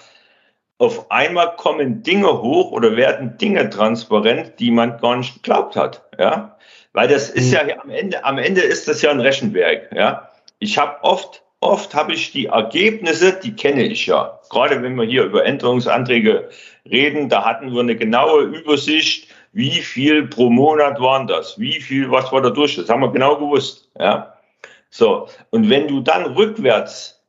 auf 0.78 1.10
einmal 1.10 1.56
kommen 1.56 2.04
Dinge 2.04 2.42
hoch 2.42 2.72
oder 2.72 2.98
werden 2.98 3.38
Dinge 3.38 3.70
transparent, 3.70 4.54
die 4.60 4.72
man 4.72 4.98
gar 5.00 5.16
nicht 5.16 5.36
geglaubt 5.36 5.78
hat. 5.78 6.04
Ja, 6.20 6.58
weil 6.92 7.08
das 7.08 7.30
ist 7.30 7.48
mhm. 7.48 7.70
ja 7.70 7.82
am 7.82 7.90
Ende, 7.90 8.26
am 8.26 8.38
Ende 8.38 8.62
ist 8.62 8.88
das 8.88 9.02
ja 9.02 9.12
ein 9.12 9.22
Rechenwerk. 9.22 9.90
Ja, 9.96 10.30
ich 10.60 10.78
habe 10.78 11.02
oft, 11.04 11.44
oft 11.62 11.96
habe 11.96 12.14
ich 12.14 12.34
die 12.34 12.48
Ergebnisse, 12.48 13.40
die 13.42 13.56
kenne 13.56 13.84
ich 13.84 14.08
ja. 14.08 14.40
Gerade 14.50 14.82
wenn 14.84 14.96
wir 14.96 15.06
hier 15.06 15.24
über 15.24 15.46
Änderungsanträge 15.46 16.50
reden, 16.90 17.30
da 17.30 17.46
hatten 17.46 17.74
wir 17.74 17.80
eine 17.80 17.96
genaue 17.96 18.44
Übersicht, 18.44 19.33
wie 19.54 19.82
viel 19.82 20.28
pro 20.28 20.50
Monat 20.50 21.00
waren 21.00 21.28
das, 21.28 21.58
wie 21.60 21.80
viel, 21.80 22.12
was 22.12 22.32
war 22.32 22.42
da 22.42 22.50
durch, 22.50 22.76
das 22.76 22.90
haben 22.90 23.02
wir 23.02 23.12
genau 23.12 23.38
gewusst. 23.38 23.90
Ja, 24.00 24.34
so 24.90 25.28
und 25.52 25.70
wenn 25.70 25.88
du 25.88 26.02
dann 26.02 26.26
rückwärts 26.26 27.24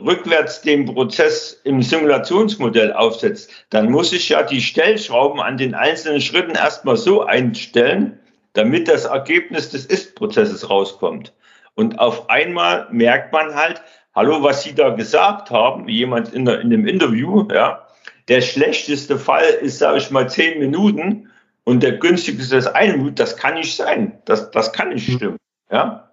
rückwärts 0.00 0.62
den 0.62 0.86
Prozess 0.86 1.60
im 1.64 1.82
Simulationsmodell 1.82 2.92
aufsetzt, 2.92 3.50
dann 3.70 3.90
muss 3.90 4.12
ich 4.12 4.28
ja 4.28 4.42
die 4.42 4.60
Stellschrauben 4.60 5.40
an 5.40 5.56
den 5.56 5.74
einzelnen 5.74 6.20
Schritten 6.20 6.56
erstmal 6.56 6.96
so 6.96 7.22
einstellen, 7.22 8.18
damit 8.54 8.88
das 8.88 9.04
Ergebnis 9.04 9.70
des 9.70 9.86
Ist-Prozesses 9.86 10.68
rauskommt. 10.68 11.32
Und 11.74 11.98
auf 11.98 12.28
einmal 12.28 12.86
merkt 12.90 13.32
man 13.32 13.54
halt, 13.54 13.82
hallo, 14.14 14.42
was 14.42 14.62
Sie 14.62 14.74
da 14.74 14.90
gesagt 14.90 15.50
haben, 15.50 15.86
wie 15.86 15.96
jemand 15.96 16.32
in, 16.32 16.44
der, 16.44 16.60
in 16.60 16.70
dem 16.70 16.86
Interview, 16.86 17.46
ja, 17.52 17.86
der 18.28 18.40
schlechteste 18.40 19.18
Fall 19.18 19.44
ist, 19.60 19.78
sage 19.78 19.98
ich 19.98 20.10
mal, 20.10 20.28
zehn 20.28 20.58
Minuten 20.58 21.30
und 21.64 21.82
der 21.82 21.92
günstigste 21.92 22.56
ist 22.56 22.66
eine 22.68 22.96
Minute. 22.96 23.14
Das 23.14 23.36
kann 23.36 23.54
nicht 23.54 23.74
sein. 23.74 24.20
Das, 24.26 24.50
das 24.50 24.72
kann 24.72 24.90
nicht 24.90 25.08
hm. 25.08 25.16
stimmen. 25.16 25.38
Ja. 25.70 26.10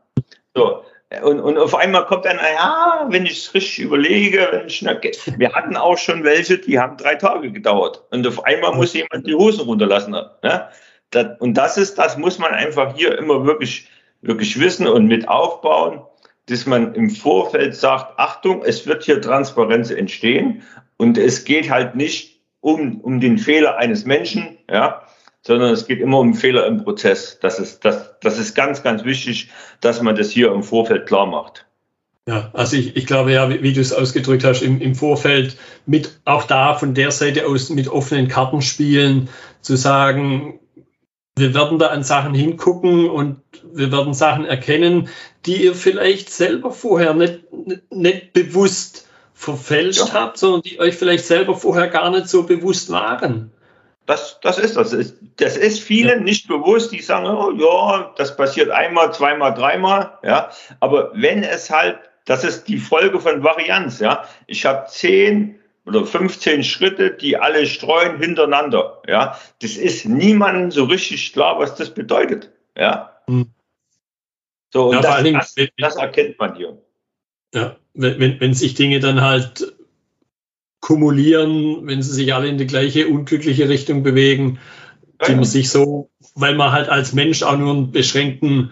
So, 0.56 0.84
und, 1.24 1.42
und 1.42 1.58
auf 1.58 1.76
einmal 1.76 2.06
kommt 2.06 2.24
dann, 2.24 2.38
ja, 2.38 3.06
wenn 3.10 3.26
ich 3.26 3.34
es 3.34 3.54
richtig 3.54 3.80
überlege, 3.80 4.48
wenn 4.52 4.68
ich, 4.68 4.82
wir 4.82 5.52
hatten 5.52 5.76
auch 5.76 5.98
schon 5.98 6.24
welche, 6.24 6.58
die 6.58 6.80
haben 6.80 6.96
drei 6.96 7.16
Tage 7.16 7.52
gedauert. 7.52 8.04
Und 8.12 8.26
auf 8.26 8.46
einmal 8.46 8.74
muss 8.74 8.94
jemand 8.94 9.28
die 9.28 9.36
Hosen 9.36 9.66
runterlassen. 9.66 10.12
Ne? 10.12 10.70
Das, 11.10 11.28
und 11.40 11.56
das 11.56 11.78
ist, 11.78 11.98
das 11.98 12.18
muss 12.18 12.40
man 12.40 12.52
einfach 12.52 12.96
hier 12.96 13.18
immer 13.18 13.46
wirklich, 13.46 13.90
wirklich 14.22 14.58
wissen 14.58 14.88
und 14.88 15.08
mit 15.08 15.28
aufbauen, 15.28 16.02
dass 16.46 16.66
man 16.66 16.96
im 16.96 17.10
Vorfeld 17.10 17.76
sagt, 17.76 18.18
Achtung, 18.18 18.64
es 18.64 18.88
wird 18.88 19.04
hier 19.04 19.20
Transparenz 19.20 19.92
entstehen. 19.92 20.64
Und 20.96 21.18
es 21.18 21.44
geht 21.44 21.70
halt 21.70 21.96
nicht 21.96 22.42
um, 22.62 23.02
um 23.02 23.20
den 23.20 23.38
Fehler 23.38 23.76
eines 23.78 24.06
Menschen, 24.06 24.58
ja, 24.70 25.04
sondern 25.42 25.72
es 25.72 25.88
geht 25.88 26.00
immer 26.00 26.20
um 26.20 26.34
Fehler 26.34 26.68
im 26.68 26.84
Prozess. 26.84 27.40
Das 27.42 27.60
ist, 27.60 27.84
das, 27.86 28.20
das 28.22 28.38
ist 28.38 28.56
ganz, 28.56 28.84
ganz 28.84 29.04
wichtig, 29.04 29.50
dass 29.80 30.02
man 30.02 30.16
das 30.16 30.30
hier 30.30 30.52
im 30.52 30.64
Vorfeld 30.64 31.08
klar 31.08 31.26
macht. 31.26 31.66
Ja, 32.28 32.52
also 32.54 32.78
ich, 32.78 32.96
ich 32.96 33.08
glaube 33.08 33.34
ja, 33.34 33.50
wie, 33.50 33.64
wie 33.64 33.74
du 33.74 33.82
es 33.82 33.94
ausgedrückt 33.94 34.44
hast, 34.44 34.62
im, 34.62 34.80
im 34.80 34.94
Vorfeld 34.94 35.58
mit 35.88 36.20
auch 36.24 36.44
da 36.44 36.76
von 36.76 36.94
der 36.94 37.12
Seite 37.12 37.48
aus 37.48 37.70
mit 37.70 37.88
offenen 37.88 38.28
Karten 38.28 38.62
spielen, 38.62 39.30
zu 39.62 39.76
sagen, 39.76 40.60
wir 41.36 41.56
werden 41.56 41.80
da 41.80 41.88
an 41.88 42.04
Sachen 42.04 42.36
hingucken 42.36 43.10
und 43.10 43.42
wir 43.74 43.92
werden 43.92 44.14
Sachen 44.14 44.46
erkennen, 44.46 45.10
die 45.46 45.64
ihr 45.64 45.74
vielleicht 45.74 46.30
selber 46.30 46.72
vorher 46.72 47.14
nicht, 47.16 47.40
nicht, 47.92 48.34
bewusst 48.34 49.08
verfälscht 49.34 50.10
ja. 50.10 50.14
habt, 50.14 50.38
sondern 50.38 50.62
die 50.62 50.80
euch 50.80 50.96
vielleicht 50.96 51.26
selber 51.26 51.56
vorher 51.56 51.88
gar 51.88 52.12
nicht 52.12 52.28
so 52.28 52.44
bewusst 52.44 52.92
waren. 52.92 53.52
Das, 54.06 54.40
das 54.42 54.58
ist 54.58 54.76
das. 54.76 54.92
Das 55.38 55.58
ist 55.58 55.80
vielen 55.80 56.20
ja. 56.20 56.24
nicht 56.24 56.48
bewusst, 56.48 56.92
die 56.92 57.02
sagen, 57.02 57.28
oh 57.28 57.52
ja, 57.52 58.14
das 58.18 58.36
passiert 58.36 58.70
einmal, 58.70 59.14
zweimal, 59.14 59.54
dreimal, 59.54 60.18
ja. 60.24 60.50
Aber 60.80 61.12
wenn 61.14 61.44
es 61.44 61.70
halt, 61.70 62.00
das 62.26 62.44
ist 62.44 62.68
die 62.68 62.78
Folge 62.78 63.20
von 63.20 63.44
Varianz, 63.44 64.00
ja. 64.00 64.26
Ich 64.48 64.66
habe 64.66 64.88
zehn 64.90 65.60
oder 65.86 66.06
15 66.06 66.64
Schritte, 66.64 67.12
die 67.12 67.38
alle 67.38 67.66
streuen 67.66 68.20
hintereinander, 68.20 69.02
ja. 69.08 69.38
Das 69.62 69.78
ist 69.78 70.06
niemandem 70.06 70.72
so 70.72 70.86
richtig 70.86 71.34
klar, 71.34 71.60
was 71.60 71.76
das 71.76 71.94
bedeutet, 71.94 72.52
ja. 72.78 73.18
Hm. 73.28 73.52
So, 74.74 74.90
und 74.90 75.04
ja, 75.04 75.22
das, 75.22 75.54
das, 75.54 75.68
das, 75.78 75.96
erkennt 75.98 76.40
man 76.40 76.56
hier. 76.56 76.82
Ja, 77.54 77.76
wenn, 77.94 78.40
wenn 78.40 78.54
sich 78.54 78.74
Dinge 78.74 79.00
dann 79.00 79.22
halt 79.22 79.74
kumulieren, 80.82 81.88
wenn 81.88 82.02
sie 82.02 82.12
sich 82.12 82.34
alle 82.34 82.48
in 82.48 82.58
die 82.58 82.68
gleiche 82.68 83.08
unglückliche 83.08 83.70
Richtung 83.70 84.04
bewegen, 84.04 84.60
die 85.28 85.36
man 85.36 85.44
sich 85.44 85.70
so, 85.70 86.10
weil 86.36 86.56
man 86.56 86.72
halt 86.72 86.90
als 86.90 87.14
Mensch 87.14 87.44
auch 87.44 87.58
nur 87.58 87.74
einen 87.74 87.92
beschränkten, 87.92 88.72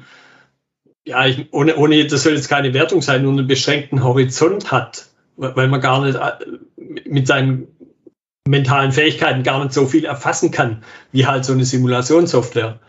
ja, 1.05 1.25
ich, 1.27 1.47
ohne, 1.51 1.75
ohne, 1.77 2.05
das 2.07 2.23
soll 2.23 2.33
jetzt 2.33 2.49
keine 2.49 2.73
Wertung 2.73 3.01
sein, 3.01 3.21
nur 3.21 3.31
einen 3.31 3.47
beschränkten 3.47 4.03
Horizont 4.03 4.71
hat, 4.71 5.07
weil 5.37 5.67
man 5.67 5.79
gar 5.79 6.03
nicht 6.03 6.15
äh, 6.15 6.99
mit 7.05 7.27
seinen 7.27 7.67
mentalen 8.47 8.91
Fähigkeiten 8.91 9.43
gar 9.43 9.63
nicht 9.63 9.73
so 9.73 9.85
viel 9.85 10.05
erfassen 10.05 10.49
kann, 10.49 10.83
wie 11.11 11.27
halt 11.27 11.45
so 11.45 11.53
eine 11.53 11.65
Simulationssoftware. 11.65 12.79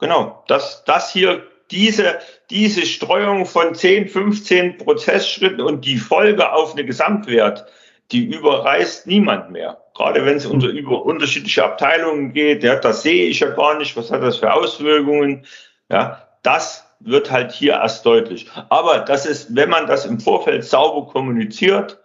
Genau, 0.00 0.42
das, 0.48 0.82
das 0.84 1.12
hier, 1.12 1.42
diese, 1.70 2.18
diese 2.50 2.84
Streuung 2.86 3.46
von 3.46 3.74
10, 3.74 4.08
15 4.08 4.78
Prozessschritten 4.78 5.60
und 5.60 5.84
die 5.84 5.98
Folge 5.98 6.52
auf 6.52 6.72
eine 6.72 6.84
Gesamtwert, 6.84 7.66
die 8.10 8.24
überreißt 8.24 9.06
niemand 9.06 9.50
mehr. 9.50 9.78
Gerade 9.94 10.24
wenn 10.24 10.36
es 10.36 10.46
unter, 10.46 10.68
über 10.68 11.04
unterschiedliche 11.04 11.64
Abteilungen 11.64 12.32
geht, 12.32 12.62
ja, 12.62 12.76
das 12.76 13.02
sehe 13.02 13.26
ich 13.26 13.40
ja 13.40 13.50
gar 13.50 13.76
nicht, 13.76 13.96
was 13.96 14.10
hat 14.10 14.22
das 14.22 14.38
für 14.38 14.52
Auswirkungen. 14.52 15.44
Ja, 15.90 16.28
das 16.42 16.84
wird 17.00 17.30
halt 17.30 17.52
hier 17.52 17.74
erst 17.74 18.06
deutlich. 18.06 18.50
Aber 18.70 19.00
das 19.00 19.26
ist, 19.26 19.54
wenn 19.54 19.68
man 19.70 19.86
das 19.86 20.06
im 20.06 20.20
Vorfeld 20.20 20.64
sauber 20.64 21.10
kommuniziert, 21.12 21.98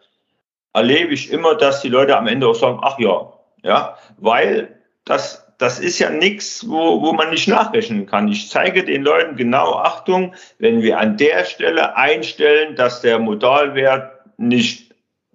erlebe 0.74 1.14
ich 1.14 1.32
immer, 1.32 1.56
dass 1.56 1.82
die 1.82 1.90
Leute 1.90 2.18
am 2.18 2.28
Ende 2.28 2.48
auch 2.48 2.56
sagen, 2.56 2.80
ach 2.82 3.00
ja, 3.00 3.32
ja, 3.64 3.98
weil 4.18 4.80
das, 5.06 5.48
das 5.58 5.80
ist 5.80 6.00
ja 6.00 6.10
nichts, 6.10 6.68
wo, 6.68 7.02
wo 7.02 7.14
man 7.14 7.30
nicht 7.30 7.48
nachrechnen 7.48 8.06
kann. 8.06 8.28
Ich 8.28 8.50
zeige 8.50 8.84
den 8.84 9.04
Leuten 9.04 9.36
genau, 9.36 9.76
Achtung, 9.76 10.34
wenn 10.60 10.82
wir 10.82 11.00
an 11.00 11.18
der 11.18 11.46
Stelle 11.46 11.96
einstellen, 11.96 12.76
dass 12.76 13.02
der 13.02 13.20
Modalwert 13.20 14.12
nicht 14.38 14.93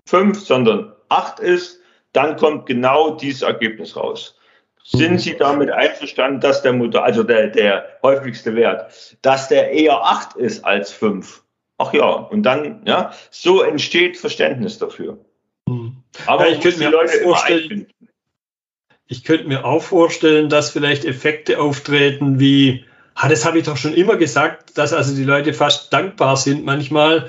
fünf, 0.08 0.40
sondern 0.40 0.92
acht 1.08 1.38
ist, 1.40 1.80
dann 2.12 2.36
kommt 2.36 2.66
genau 2.66 3.10
dieses 3.10 3.42
Ergebnis 3.42 3.96
raus. 3.96 4.34
Sind. 4.82 5.20
Sie 5.20 5.36
damit 5.36 5.70
einverstanden, 5.70 6.40
dass 6.40 6.62
der 6.62 6.72
Motor, 6.72 7.04
also 7.04 7.22
der, 7.22 7.48
der 7.48 7.98
häufigste 8.02 8.54
Wert, 8.54 8.90
dass 9.20 9.48
der 9.48 9.70
eher 9.70 10.02
acht 10.02 10.34
ist 10.36 10.64
als 10.64 10.90
fünf? 10.90 11.42
Ach 11.76 11.92
ja, 11.92 12.06
und 12.06 12.42
dann, 12.42 12.82
ja, 12.86 13.12
so 13.30 13.62
entsteht 13.62 14.16
Verständnis 14.16 14.78
dafür. 14.78 15.18
Mhm. 15.66 15.98
Aber 16.26 16.48
ja, 16.48 16.54
ich 16.54 16.62
könnte 16.62 16.78
mir 16.78 16.90
Leute 16.90 17.20
vorstellen, 17.22 17.86
ich 19.06 19.24
könnte 19.24 19.46
mir 19.46 19.66
auch 19.66 19.82
vorstellen, 19.82 20.48
dass 20.48 20.70
vielleicht 20.70 21.04
Effekte 21.04 21.60
auftreten 21.60 22.40
wie, 22.40 22.84
Ah, 23.20 23.28
das 23.28 23.44
habe 23.44 23.58
ich 23.58 23.64
doch 23.64 23.76
schon 23.76 23.94
immer 23.94 24.14
gesagt, 24.14 24.78
dass 24.78 24.92
also 24.92 25.12
die 25.12 25.24
Leute 25.24 25.52
fast 25.52 25.92
dankbar 25.92 26.36
sind 26.36 26.64
manchmal, 26.64 27.28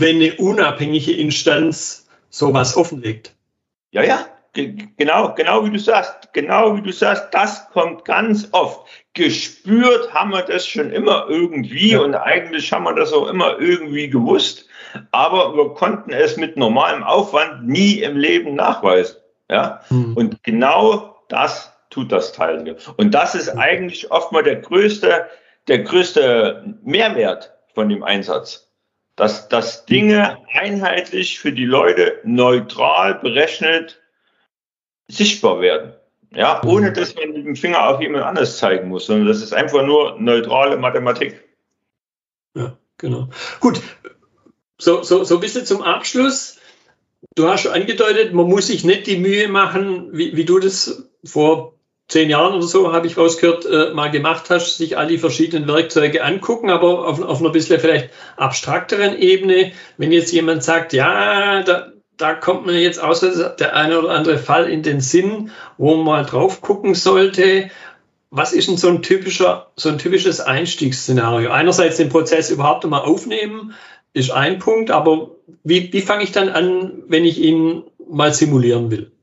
wenn 0.00 0.16
eine 0.16 0.34
unabhängige 0.36 1.12
Instanz 1.12 2.08
sowas 2.30 2.76
offenlegt. 2.76 3.34
Ja, 3.92 4.02
ja, 4.02 4.26
genau, 4.52 5.34
genau 5.34 5.64
wie 5.64 5.70
du 5.70 5.78
sagst, 5.78 6.32
genau 6.32 6.76
wie 6.76 6.82
du 6.82 6.92
sagst, 6.92 7.28
das 7.32 7.70
kommt 7.70 8.04
ganz 8.04 8.48
oft. 8.52 8.88
Gespürt 9.14 10.12
haben 10.12 10.30
wir 10.30 10.42
das 10.42 10.66
schon 10.66 10.90
immer 10.90 11.26
irgendwie 11.28 11.92
ja. 11.92 12.00
und 12.00 12.14
eigentlich 12.14 12.72
haben 12.72 12.84
wir 12.84 12.94
das 12.94 13.12
auch 13.12 13.28
immer 13.28 13.58
irgendwie 13.60 14.10
gewusst, 14.10 14.66
aber 15.12 15.56
wir 15.56 15.74
konnten 15.74 16.12
es 16.12 16.36
mit 16.36 16.56
normalem 16.56 17.04
Aufwand 17.04 17.66
nie 17.66 18.00
im 18.00 18.16
Leben 18.16 18.54
nachweisen. 18.54 19.16
Ja, 19.50 19.82
mhm. 19.90 20.16
und 20.16 20.42
genau 20.42 21.16
das 21.28 21.72
tut 21.90 22.10
das 22.10 22.32
Teil. 22.32 22.76
Und 22.96 23.12
das 23.12 23.34
ist 23.34 23.50
eigentlich 23.50 24.10
oft 24.10 24.32
mal 24.32 24.42
der 24.42 24.56
größte, 24.56 25.26
der 25.68 25.78
größte 25.80 26.74
Mehrwert 26.82 27.52
von 27.74 27.88
dem 27.88 28.02
Einsatz. 28.02 28.63
Dass, 29.16 29.48
dass 29.48 29.86
Dinge 29.86 30.38
einheitlich 30.52 31.38
für 31.38 31.52
die 31.52 31.66
Leute 31.66 32.20
neutral 32.24 33.14
berechnet 33.14 34.02
sichtbar 35.08 35.60
werden. 35.60 35.94
Ja, 36.32 36.62
ohne 36.64 36.92
dass 36.92 37.14
man 37.14 37.30
mit 37.30 37.46
dem 37.46 37.54
Finger 37.54 37.88
auf 37.88 38.00
jemand 38.00 38.24
anderes 38.24 38.58
zeigen 38.58 38.88
muss, 38.88 39.06
sondern 39.06 39.28
das 39.28 39.40
ist 39.40 39.54
einfach 39.54 39.84
nur 39.84 40.20
neutrale 40.20 40.76
Mathematik. 40.76 41.44
Ja, 42.56 42.76
genau. 42.98 43.28
Gut. 43.60 43.80
So, 44.78 45.04
so, 45.04 45.22
so 45.22 45.36
ein 45.36 45.40
bisschen 45.40 45.64
zum 45.64 45.82
Abschluss. 45.82 46.58
Du 47.36 47.48
hast 47.48 47.62
schon 47.62 47.72
angedeutet, 47.72 48.34
man 48.34 48.48
muss 48.48 48.66
sich 48.66 48.84
nicht 48.84 49.06
die 49.06 49.16
Mühe 49.16 49.48
machen, 49.48 50.16
wie, 50.16 50.36
wie 50.36 50.44
du 50.44 50.58
das 50.58 51.08
vor 51.24 51.73
zehn 52.08 52.30
Jahren 52.30 52.54
oder 52.54 52.66
so, 52.66 52.92
habe 52.92 53.06
ich 53.06 53.16
rausgehört, 53.16 53.64
äh, 53.66 53.94
mal 53.94 54.10
gemacht 54.10 54.50
hast, 54.50 54.76
sich 54.76 54.98
all 54.98 55.06
die 55.06 55.18
verschiedenen 55.18 55.66
Werkzeuge 55.66 56.22
angucken, 56.22 56.70
aber 56.70 57.08
auf, 57.08 57.20
auf 57.20 57.40
einer 57.40 57.50
bisschen 57.50 57.80
vielleicht 57.80 58.10
abstrakteren 58.36 59.18
Ebene. 59.18 59.72
Wenn 59.96 60.12
jetzt 60.12 60.32
jemand 60.32 60.62
sagt, 60.62 60.92
ja, 60.92 61.62
da, 61.62 61.92
da 62.16 62.34
kommt 62.34 62.66
mir 62.66 62.80
jetzt 62.80 63.02
aus 63.02 63.20
der 63.20 63.74
eine 63.74 63.98
oder 63.98 64.10
andere 64.10 64.38
Fall 64.38 64.68
in 64.68 64.82
den 64.82 65.00
Sinn, 65.00 65.50
wo 65.78 65.96
man 65.96 66.04
mal 66.04 66.24
drauf 66.24 66.60
gucken 66.60 66.94
sollte. 66.94 67.70
Was 68.30 68.52
ist 68.52 68.68
denn 68.68 68.76
so 68.76 68.88
ein 68.88 69.02
typischer, 69.02 69.70
so 69.76 69.88
ein 69.88 69.98
typisches 69.98 70.40
Einstiegsszenario? 70.40 71.50
Einerseits 71.50 71.96
den 71.96 72.08
Prozess 72.08 72.50
überhaupt 72.50 72.84
einmal 72.84 73.02
aufnehmen, 73.02 73.74
ist 74.12 74.30
ein 74.30 74.58
Punkt, 74.58 74.90
aber 74.90 75.30
wie, 75.62 75.92
wie 75.92 76.02
fange 76.02 76.24
ich 76.24 76.32
dann 76.32 76.48
an, 76.48 77.02
wenn 77.08 77.24
ich 77.24 77.38
ihn 77.38 77.84
mal 78.08 78.34
simulieren 78.34 78.90
will? 78.90 79.13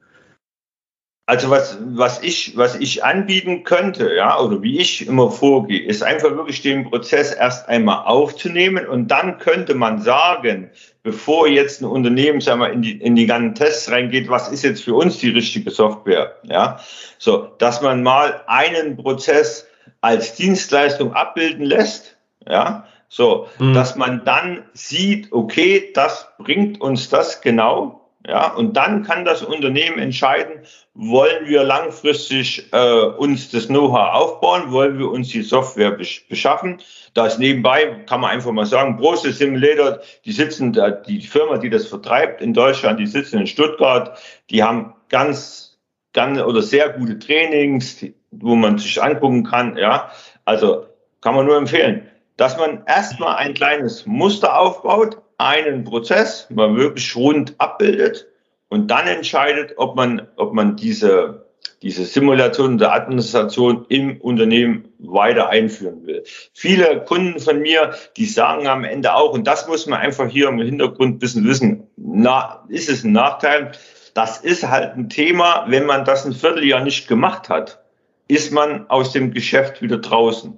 Also 1.27 1.49
was, 1.49 1.77
was 1.81 2.21
ich, 2.23 2.57
was 2.57 2.75
ich 2.75 3.03
anbieten 3.05 3.63
könnte, 3.63 4.13
ja, 4.15 4.39
oder 4.39 4.61
wie 4.63 4.79
ich 4.79 5.07
immer 5.07 5.31
vorgehe, 5.31 5.81
ist 5.81 6.03
einfach 6.03 6.31
wirklich 6.31 6.61
den 6.61 6.89
Prozess 6.89 7.31
erst 7.31 7.69
einmal 7.69 8.05
aufzunehmen 8.05 8.87
und 8.87 9.09
dann 9.09 9.37
könnte 9.37 9.75
man 9.75 10.01
sagen, 10.01 10.71
bevor 11.03 11.47
jetzt 11.47 11.81
ein 11.81 11.85
Unternehmen, 11.85 12.41
sagen 12.41 12.59
wir, 12.59 12.71
in 12.71 12.81
die, 12.81 12.99
in 12.99 13.15
die 13.15 13.27
ganzen 13.27 13.55
Tests 13.55 13.89
reingeht, 13.91 14.29
was 14.29 14.51
ist 14.51 14.63
jetzt 14.63 14.83
für 14.83 14.95
uns 14.95 15.19
die 15.19 15.29
richtige 15.29 15.69
Software, 15.69 16.37
ja, 16.43 16.79
so, 17.17 17.51
dass 17.59 17.81
man 17.81 18.03
mal 18.03 18.41
einen 18.47 18.97
Prozess 18.97 19.67
als 20.01 20.35
Dienstleistung 20.35 21.13
abbilden 21.13 21.65
lässt, 21.65 22.17
ja, 22.47 22.87
so, 23.07 23.47
mhm. 23.59 23.73
dass 23.73 23.95
man 23.95 24.25
dann 24.25 24.63
sieht, 24.73 25.31
okay, 25.31 25.91
das 25.93 26.27
bringt 26.39 26.81
uns 26.81 27.09
das 27.09 27.41
genau, 27.41 28.00
ja, 28.27 28.53
und 28.53 28.77
dann 28.77 29.03
kann 29.03 29.25
das 29.25 29.41
Unternehmen 29.41 29.97
entscheiden, 29.97 30.61
wollen 30.93 31.47
wir 31.47 31.63
langfristig 31.63 32.71
äh, 32.71 33.01
uns 33.17 33.49
das 33.49 33.67
Know-how 33.67 34.13
aufbauen, 34.13 34.71
wollen 34.71 34.99
wir 34.99 35.09
uns 35.09 35.29
die 35.29 35.41
Software 35.41 35.91
beschaffen. 35.91 36.81
Das 37.15 37.39
nebenbei 37.39 38.03
kann 38.05 38.21
man 38.21 38.29
einfach 38.29 38.51
mal 38.51 38.67
sagen, 38.67 38.97
Process 38.97 39.39
Simulator, 39.39 39.99
die 40.25 40.31
sitzen 40.33 40.71
da, 40.71 40.91
die 40.91 41.21
Firma, 41.21 41.57
die 41.57 41.71
das 41.71 41.87
vertreibt 41.87 42.41
in 42.41 42.53
Deutschland, 42.53 42.99
die 42.99 43.07
sitzen 43.07 43.39
in 43.39 43.47
Stuttgart, 43.47 44.19
die 44.51 44.61
haben 44.61 44.93
ganz, 45.09 45.79
ganz 46.13 46.39
oder 46.41 46.61
sehr 46.61 46.89
gute 46.89 47.17
Trainings, 47.17 48.05
wo 48.29 48.55
man 48.55 48.77
sich 48.77 49.01
angucken 49.01 49.43
kann. 49.43 49.77
Ja, 49.77 50.11
also 50.45 50.85
kann 51.21 51.35
man 51.35 51.47
nur 51.47 51.57
empfehlen, 51.57 52.07
dass 52.37 52.57
man 52.57 52.83
erstmal 52.85 53.37
ein 53.37 53.55
kleines 53.55 54.05
Muster 54.05 54.59
aufbaut, 54.59 55.17
einen 55.41 55.83
Prozess 55.83 56.47
mal 56.49 56.75
wirklich 56.75 57.15
rund 57.15 57.55
abbildet 57.57 58.27
und 58.69 58.89
dann 58.89 59.07
entscheidet, 59.07 59.73
ob 59.77 59.95
man, 59.95 60.27
ob 60.37 60.53
man 60.53 60.75
diese, 60.75 61.45
diese 61.81 62.05
Simulation 62.05 62.77
der 62.77 62.93
Administration 62.93 63.85
im 63.89 64.21
Unternehmen 64.21 64.89
weiter 64.99 65.49
einführen 65.49 66.05
will. 66.05 66.23
Viele 66.53 67.03
Kunden 67.03 67.39
von 67.39 67.59
mir, 67.61 67.95
die 68.17 68.25
sagen 68.25 68.67
am 68.67 68.83
Ende 68.83 69.15
auch, 69.15 69.33
und 69.33 69.47
das 69.47 69.67
muss 69.67 69.87
man 69.87 69.99
einfach 69.99 70.29
hier 70.29 70.47
im 70.47 70.59
Hintergrund 70.59 71.15
ein 71.15 71.19
bisschen 71.19 71.45
wissen, 71.45 71.87
na, 71.97 72.63
ist 72.69 72.89
es 72.89 73.03
ein 73.03 73.11
Nachteil? 73.11 73.71
Das 74.13 74.37
ist 74.37 74.69
halt 74.69 74.95
ein 74.95 75.09
Thema, 75.09 75.65
wenn 75.67 75.85
man 75.85 76.05
das 76.05 76.25
ein 76.25 76.33
Vierteljahr 76.33 76.83
nicht 76.83 77.07
gemacht 77.07 77.49
hat, 77.49 77.83
ist 78.27 78.51
man 78.51 78.89
aus 78.89 79.11
dem 79.11 79.31
Geschäft 79.31 79.81
wieder 79.81 79.97
draußen. 79.97 80.57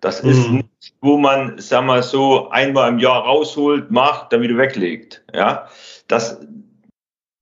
Das 0.00 0.22
mhm. 0.22 0.30
ist 0.30 0.48
nicht, 0.50 0.94
wo 1.00 1.18
man, 1.18 1.58
sag 1.58 1.84
mal 1.84 2.02
so, 2.02 2.48
einmal 2.50 2.88
im 2.90 2.98
Jahr 2.98 3.22
rausholt, 3.22 3.90
macht, 3.90 4.32
dann 4.32 4.42
wieder 4.42 4.56
weglegt. 4.56 5.22
Ja, 5.34 5.68
das, 6.08 6.40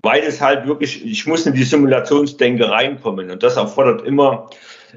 weil 0.02 0.22
es 0.22 0.40
halt 0.40 0.66
wirklich, 0.66 1.04
ich 1.04 1.26
muss 1.26 1.46
in 1.46 1.54
die 1.54 1.64
Simulationsdenke 1.64 2.70
reinkommen 2.70 3.30
und 3.30 3.42
das 3.42 3.56
erfordert 3.56 4.02
immer, 4.02 4.50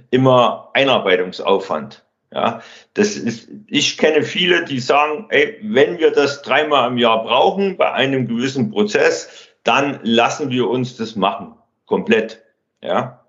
immer 0.10 0.70
Einarbeitungsaufwand. 0.74 2.04
Ja, 2.34 2.62
das 2.94 3.18
ist, 3.18 3.50
ich 3.68 3.98
kenne 3.98 4.24
viele, 4.24 4.64
die 4.64 4.80
sagen, 4.80 5.26
ey, 5.30 5.60
wenn 5.64 6.00
wir 6.00 6.12
das 6.12 6.42
dreimal 6.42 6.90
im 6.90 6.98
Jahr 6.98 7.24
brauchen 7.24 7.76
bei 7.76 7.92
einem 7.92 8.26
gewissen 8.26 8.72
Prozess, 8.72 9.50
dann 9.64 10.00
lassen 10.04 10.50
wir 10.50 10.70
uns 10.70 10.96
das 10.96 11.18
machen. 11.18 11.56
Komplett. 11.86 12.42
Ja. 12.82 13.26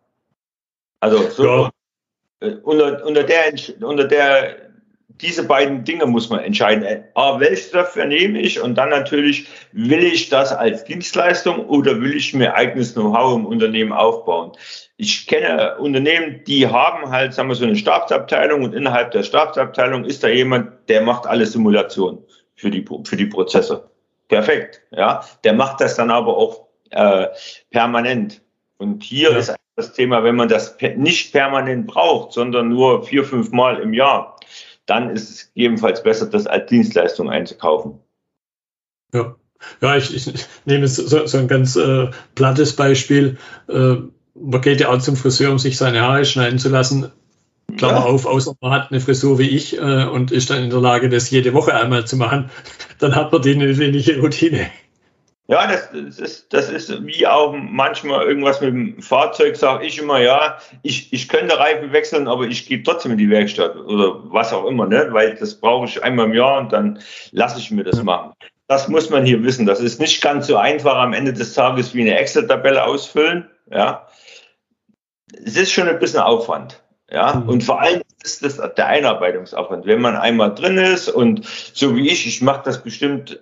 Also, 1.00 1.28
so, 1.30 1.44
ja. 1.44 1.70
Äh, 2.42 2.57
unter, 2.62 3.05
unter 3.07 3.22
der, 3.22 3.55
unter 3.81 4.05
der, 4.05 4.57
diese 5.20 5.44
beiden 5.46 5.85
Dinge 5.85 6.07
muss 6.07 6.28
man 6.31 6.40
entscheiden. 6.40 7.05
A, 7.14 7.38
welche 7.38 7.70
Software 7.70 8.07
nehme 8.07 8.40
ich? 8.40 8.61
Und 8.61 8.76
dann 8.76 8.88
natürlich, 8.88 9.46
will 9.72 10.02
ich 10.02 10.28
das 10.28 10.52
als 10.52 10.85
Dienstleistung 10.85 11.66
oder 11.66 12.00
will 12.00 12.16
ich 12.16 12.35
mir 12.35 12.55
eigenes 12.55 12.94
Know-how 12.94 13.37
im 13.37 13.46
Unternehmen 13.46 13.92
aufbauen? 13.92 14.52
Ich 14.96 15.26
kenne 15.26 15.76
Unternehmen, 15.78 16.42
die 16.46 16.66
haben 16.66 17.11
halt, 17.11 17.35
sagen 17.35 17.48
wir, 17.48 17.55
so 17.55 17.64
eine 17.64 17.76
Stabsabteilung 17.76 18.64
und 18.64 18.74
innerhalb 18.74 19.12
der 19.12 19.22
Stabsabteilung 19.22 20.05
ist 20.05 20.24
da 20.24 20.28
jemand, 20.28 20.88
der 20.88 21.02
macht 21.02 21.26
alle 21.26 21.46
Simulationen 21.46 22.18
für 22.57 22.70
die, 22.70 22.85
für 23.05 23.16
die 23.16 23.26
Prozesse. 23.26 23.88
Perfekt, 24.28 24.81
ja. 24.90 25.24
Der 25.44 25.52
macht 25.52 25.81
das 25.81 25.96
dann 25.96 26.11
aber 26.11 26.37
auch 26.37 26.68
äh, 26.90 27.26
permanent. 27.70 28.40
Und 28.78 29.02
hier 29.02 29.31
ja. 29.31 29.37
ist 29.37 29.55
das 29.76 29.92
Thema, 29.92 30.22
wenn 30.24 30.37
man 30.37 30.48
das 30.48 30.76
nicht 30.96 31.32
permanent 31.32 31.87
braucht, 31.87 32.32
sondern 32.32 32.68
nur 32.68 33.04
vier, 33.04 33.24
fünf 33.24 33.52
Mal 33.52 33.78
im 33.78 33.94
Jahr, 33.94 34.38
dann 34.87 35.11
ist 35.11 35.30
es 35.30 35.54
gegebenenfalls 35.54 36.02
besser, 36.02 36.26
das 36.26 36.46
als 36.46 36.68
Dienstleistung 36.68 37.30
einzukaufen. 37.30 37.98
Ja, 39.14 39.37
ja 39.80 39.96
ich, 39.96 40.14
ich 40.14 40.46
nehme 40.64 40.88
so, 40.88 41.26
so 41.26 41.38
ein 41.38 41.48
ganz 41.48 41.76
äh, 41.76 42.11
plattes 42.35 42.76
Beispiel. 42.76 43.38
Äh, 43.68 43.96
man 44.35 44.61
geht 44.61 44.80
ja 44.80 44.88
auch 44.90 44.98
zum 44.98 45.16
Friseur, 45.16 45.50
um 45.50 45.58
sich 45.58 45.76
seine 45.76 46.02
Haare 46.02 46.24
schneiden 46.24 46.58
zu 46.58 46.68
lassen. 46.68 47.11
Klammer 47.76 48.00
ja. 48.00 48.04
auf, 48.04 48.26
außer 48.26 48.54
man 48.61 48.72
hat 48.72 48.90
eine 48.90 49.00
Frisur 49.00 49.38
wie 49.38 49.48
ich 49.48 49.78
äh, 49.78 50.04
und 50.04 50.30
ist 50.30 50.50
dann 50.50 50.62
in 50.62 50.70
der 50.70 50.80
Lage, 50.80 51.08
das 51.08 51.30
jede 51.30 51.54
Woche 51.54 51.74
einmal 51.74 52.06
zu 52.06 52.16
machen, 52.16 52.50
dann 52.98 53.14
hat 53.14 53.32
man 53.32 53.40
die 53.40 53.54
eine 53.54 53.78
wenige 53.78 54.20
Routine. 54.20 54.70
Ja, 55.48 55.66
das, 55.66 55.90
das, 55.92 56.18
ist, 56.18 56.52
das 56.52 56.70
ist 56.70 57.05
wie 57.05 57.26
auch 57.26 57.52
manchmal 57.52 58.24
irgendwas 58.24 58.61
mit 58.61 58.70
dem 58.70 59.02
Fahrzeug, 59.02 59.57
sage 59.57 59.85
ich 59.85 59.98
immer, 59.98 60.20
ja, 60.20 60.59
ich, 60.83 61.12
ich 61.12 61.28
könnte 61.28 61.59
Reifen 61.59 61.92
wechseln, 61.92 62.28
aber 62.28 62.44
ich 62.44 62.66
gehe 62.66 62.83
trotzdem 62.83 63.12
in 63.12 63.18
die 63.18 63.28
Werkstatt 63.28 63.76
oder 63.76 64.20
was 64.33 64.52
auch 64.52 64.66
immer, 64.66 64.87
ne? 64.87 65.09
weil 65.11 65.35
das 65.35 65.57
brauche 65.57 65.87
ich 65.87 66.02
einmal 66.02 66.26
im 66.26 66.35
Jahr 66.35 66.59
und 66.59 66.72
dann 66.72 67.00
lasse 67.33 67.59
ich 67.59 67.70
mir 67.72 67.83
das 67.83 68.02
machen. 68.02 68.33
Das 68.68 68.88
muss 68.88 69.11
man 69.11 69.26
hier 69.26 69.42
wissen. 69.42 69.66
Das 69.66 69.81
ist 69.81 70.00
nicht 70.00 70.22
ganz 70.22 70.46
so 70.46 70.57
einfach 70.57 70.96
am 70.96 71.12
Ende 71.12 71.33
des 71.33 71.55
Tages 71.55 71.92
wie 71.92 72.02
eine 72.02 72.16
Excel-Tabelle 72.18 72.85
ausfüllen. 72.85 73.50
Ja, 73.70 74.07
es 75.44 75.57
ist 75.57 75.72
schon 75.72 75.88
ein 75.88 75.98
bisschen 75.98 76.20
Aufwand. 76.20 76.83
Ja, 77.11 77.35
mhm. 77.35 77.48
und 77.48 77.64
vor 77.64 77.81
allem 77.81 78.00
ist 78.22 78.44
das 78.44 78.57
der 78.57 78.87
Einarbeitungsaufwand. 78.87 79.85
Wenn 79.87 80.00
man 80.00 80.16
einmal 80.16 80.55
drin 80.55 80.78
ist 80.78 81.09
und 81.09 81.44
so 81.44 81.96
wie 81.96 82.09
ich, 82.09 82.26
ich 82.26 82.40
mache 82.40 82.62
das 82.64 82.83
bestimmt 82.83 83.40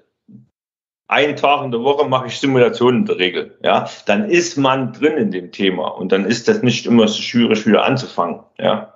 einen 1.10 1.36
Tag 1.36 1.64
in 1.64 1.70
der 1.70 1.82
Woche 1.82 2.08
mache 2.08 2.28
ich 2.28 2.38
Simulationen 2.38 3.00
in 3.00 3.06
der 3.06 3.18
Regel. 3.18 3.58
Ja, 3.62 3.88
dann 4.06 4.30
ist 4.30 4.56
man 4.56 4.92
drin 4.92 5.16
in 5.16 5.30
dem 5.30 5.52
Thema 5.52 5.88
und 5.88 6.12
dann 6.12 6.24
ist 6.24 6.48
das 6.48 6.62
nicht 6.62 6.86
immer 6.86 7.08
so 7.08 7.20
schwierig 7.20 7.66
wieder 7.66 7.84
anzufangen. 7.84 8.40
Ja. 8.58 8.94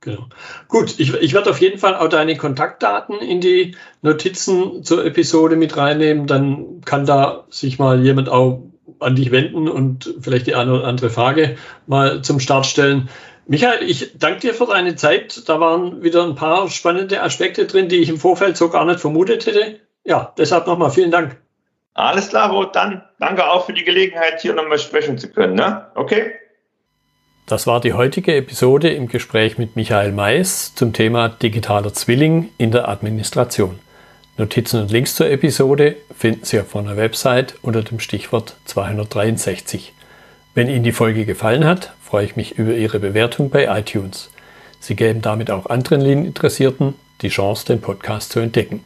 Genau. 0.00 0.26
Gut, 0.68 0.96
ich, 0.98 1.14
ich 1.14 1.32
werde 1.32 1.48
auf 1.48 1.62
jeden 1.62 1.78
Fall 1.78 1.96
auch 1.96 2.08
deine 2.08 2.36
Kontaktdaten 2.36 3.20
in 3.20 3.40
die 3.40 3.74
Notizen 4.02 4.84
zur 4.84 5.04
Episode 5.04 5.56
mit 5.56 5.78
reinnehmen. 5.78 6.26
Dann 6.26 6.82
kann 6.84 7.06
da 7.06 7.46
sich 7.48 7.78
mal 7.78 8.04
jemand 8.04 8.28
auch 8.28 8.62
an 9.00 9.16
dich 9.16 9.30
wenden 9.30 9.68
und 9.68 10.14
vielleicht 10.20 10.46
die 10.46 10.54
eine 10.54 10.74
oder 10.74 10.84
andere 10.84 11.08
Frage 11.08 11.56
mal 11.86 12.20
zum 12.20 12.38
Start 12.38 12.66
stellen. 12.66 13.08
Michael, 13.46 13.88
ich 13.88 14.18
danke 14.18 14.40
dir 14.40 14.54
für 14.54 14.66
deine 14.66 14.96
Zeit. 14.96 15.48
Da 15.48 15.58
waren 15.58 16.02
wieder 16.02 16.24
ein 16.24 16.34
paar 16.34 16.68
spannende 16.68 17.22
Aspekte 17.22 17.66
drin, 17.66 17.88
die 17.88 17.96
ich 17.96 18.10
im 18.10 18.18
Vorfeld 18.18 18.58
so 18.58 18.68
gar 18.68 18.84
nicht 18.84 19.00
vermutet 19.00 19.46
hätte. 19.46 19.80
Ja, 20.04 20.32
deshalb 20.38 20.66
nochmal 20.66 20.90
vielen 20.90 21.10
Dank. 21.10 21.36
Alles 21.94 22.28
klar, 22.28 22.50
Rot, 22.50 22.74
dann 22.76 23.02
danke 23.18 23.48
auch 23.48 23.66
für 23.66 23.72
die 23.72 23.84
Gelegenheit, 23.84 24.40
hier 24.40 24.52
nochmal 24.52 24.78
sprechen 24.78 25.16
zu 25.16 25.28
können. 25.28 25.54
Ne? 25.54 25.86
Okay? 25.94 26.32
Das 27.46 27.66
war 27.66 27.80
die 27.80 27.92
heutige 27.92 28.34
Episode 28.34 28.90
im 28.90 29.06
Gespräch 29.06 29.58
mit 29.58 29.76
Michael 29.76 30.12
Mais 30.12 30.74
zum 30.74 30.92
Thema 30.92 31.28
digitaler 31.28 31.92
Zwilling 31.92 32.50
in 32.58 32.70
der 32.70 32.88
Administration. 32.88 33.78
Notizen 34.36 34.80
und 34.80 34.90
Links 34.90 35.14
zur 35.14 35.30
Episode 35.30 35.96
finden 36.16 36.44
Sie 36.44 36.58
auf 36.58 36.74
meiner 36.74 36.96
Website 36.96 37.54
unter 37.62 37.82
dem 37.82 38.00
Stichwort 38.00 38.56
263. 38.64 39.92
Wenn 40.54 40.68
Ihnen 40.68 40.82
die 40.82 40.92
Folge 40.92 41.24
gefallen 41.24 41.64
hat, 41.64 41.92
freue 42.02 42.24
ich 42.24 42.34
mich 42.34 42.58
über 42.58 42.72
Ihre 42.72 42.98
Bewertung 42.98 43.50
bei 43.50 43.66
iTunes. 43.66 44.30
Sie 44.80 44.96
geben 44.96 45.22
damit 45.22 45.50
auch 45.50 45.66
anderen 45.66 46.00
Lean-Interessierten 46.00 46.94
die 47.22 47.28
Chance, 47.28 47.66
den 47.66 47.80
Podcast 47.80 48.32
zu 48.32 48.40
entdecken. 48.40 48.82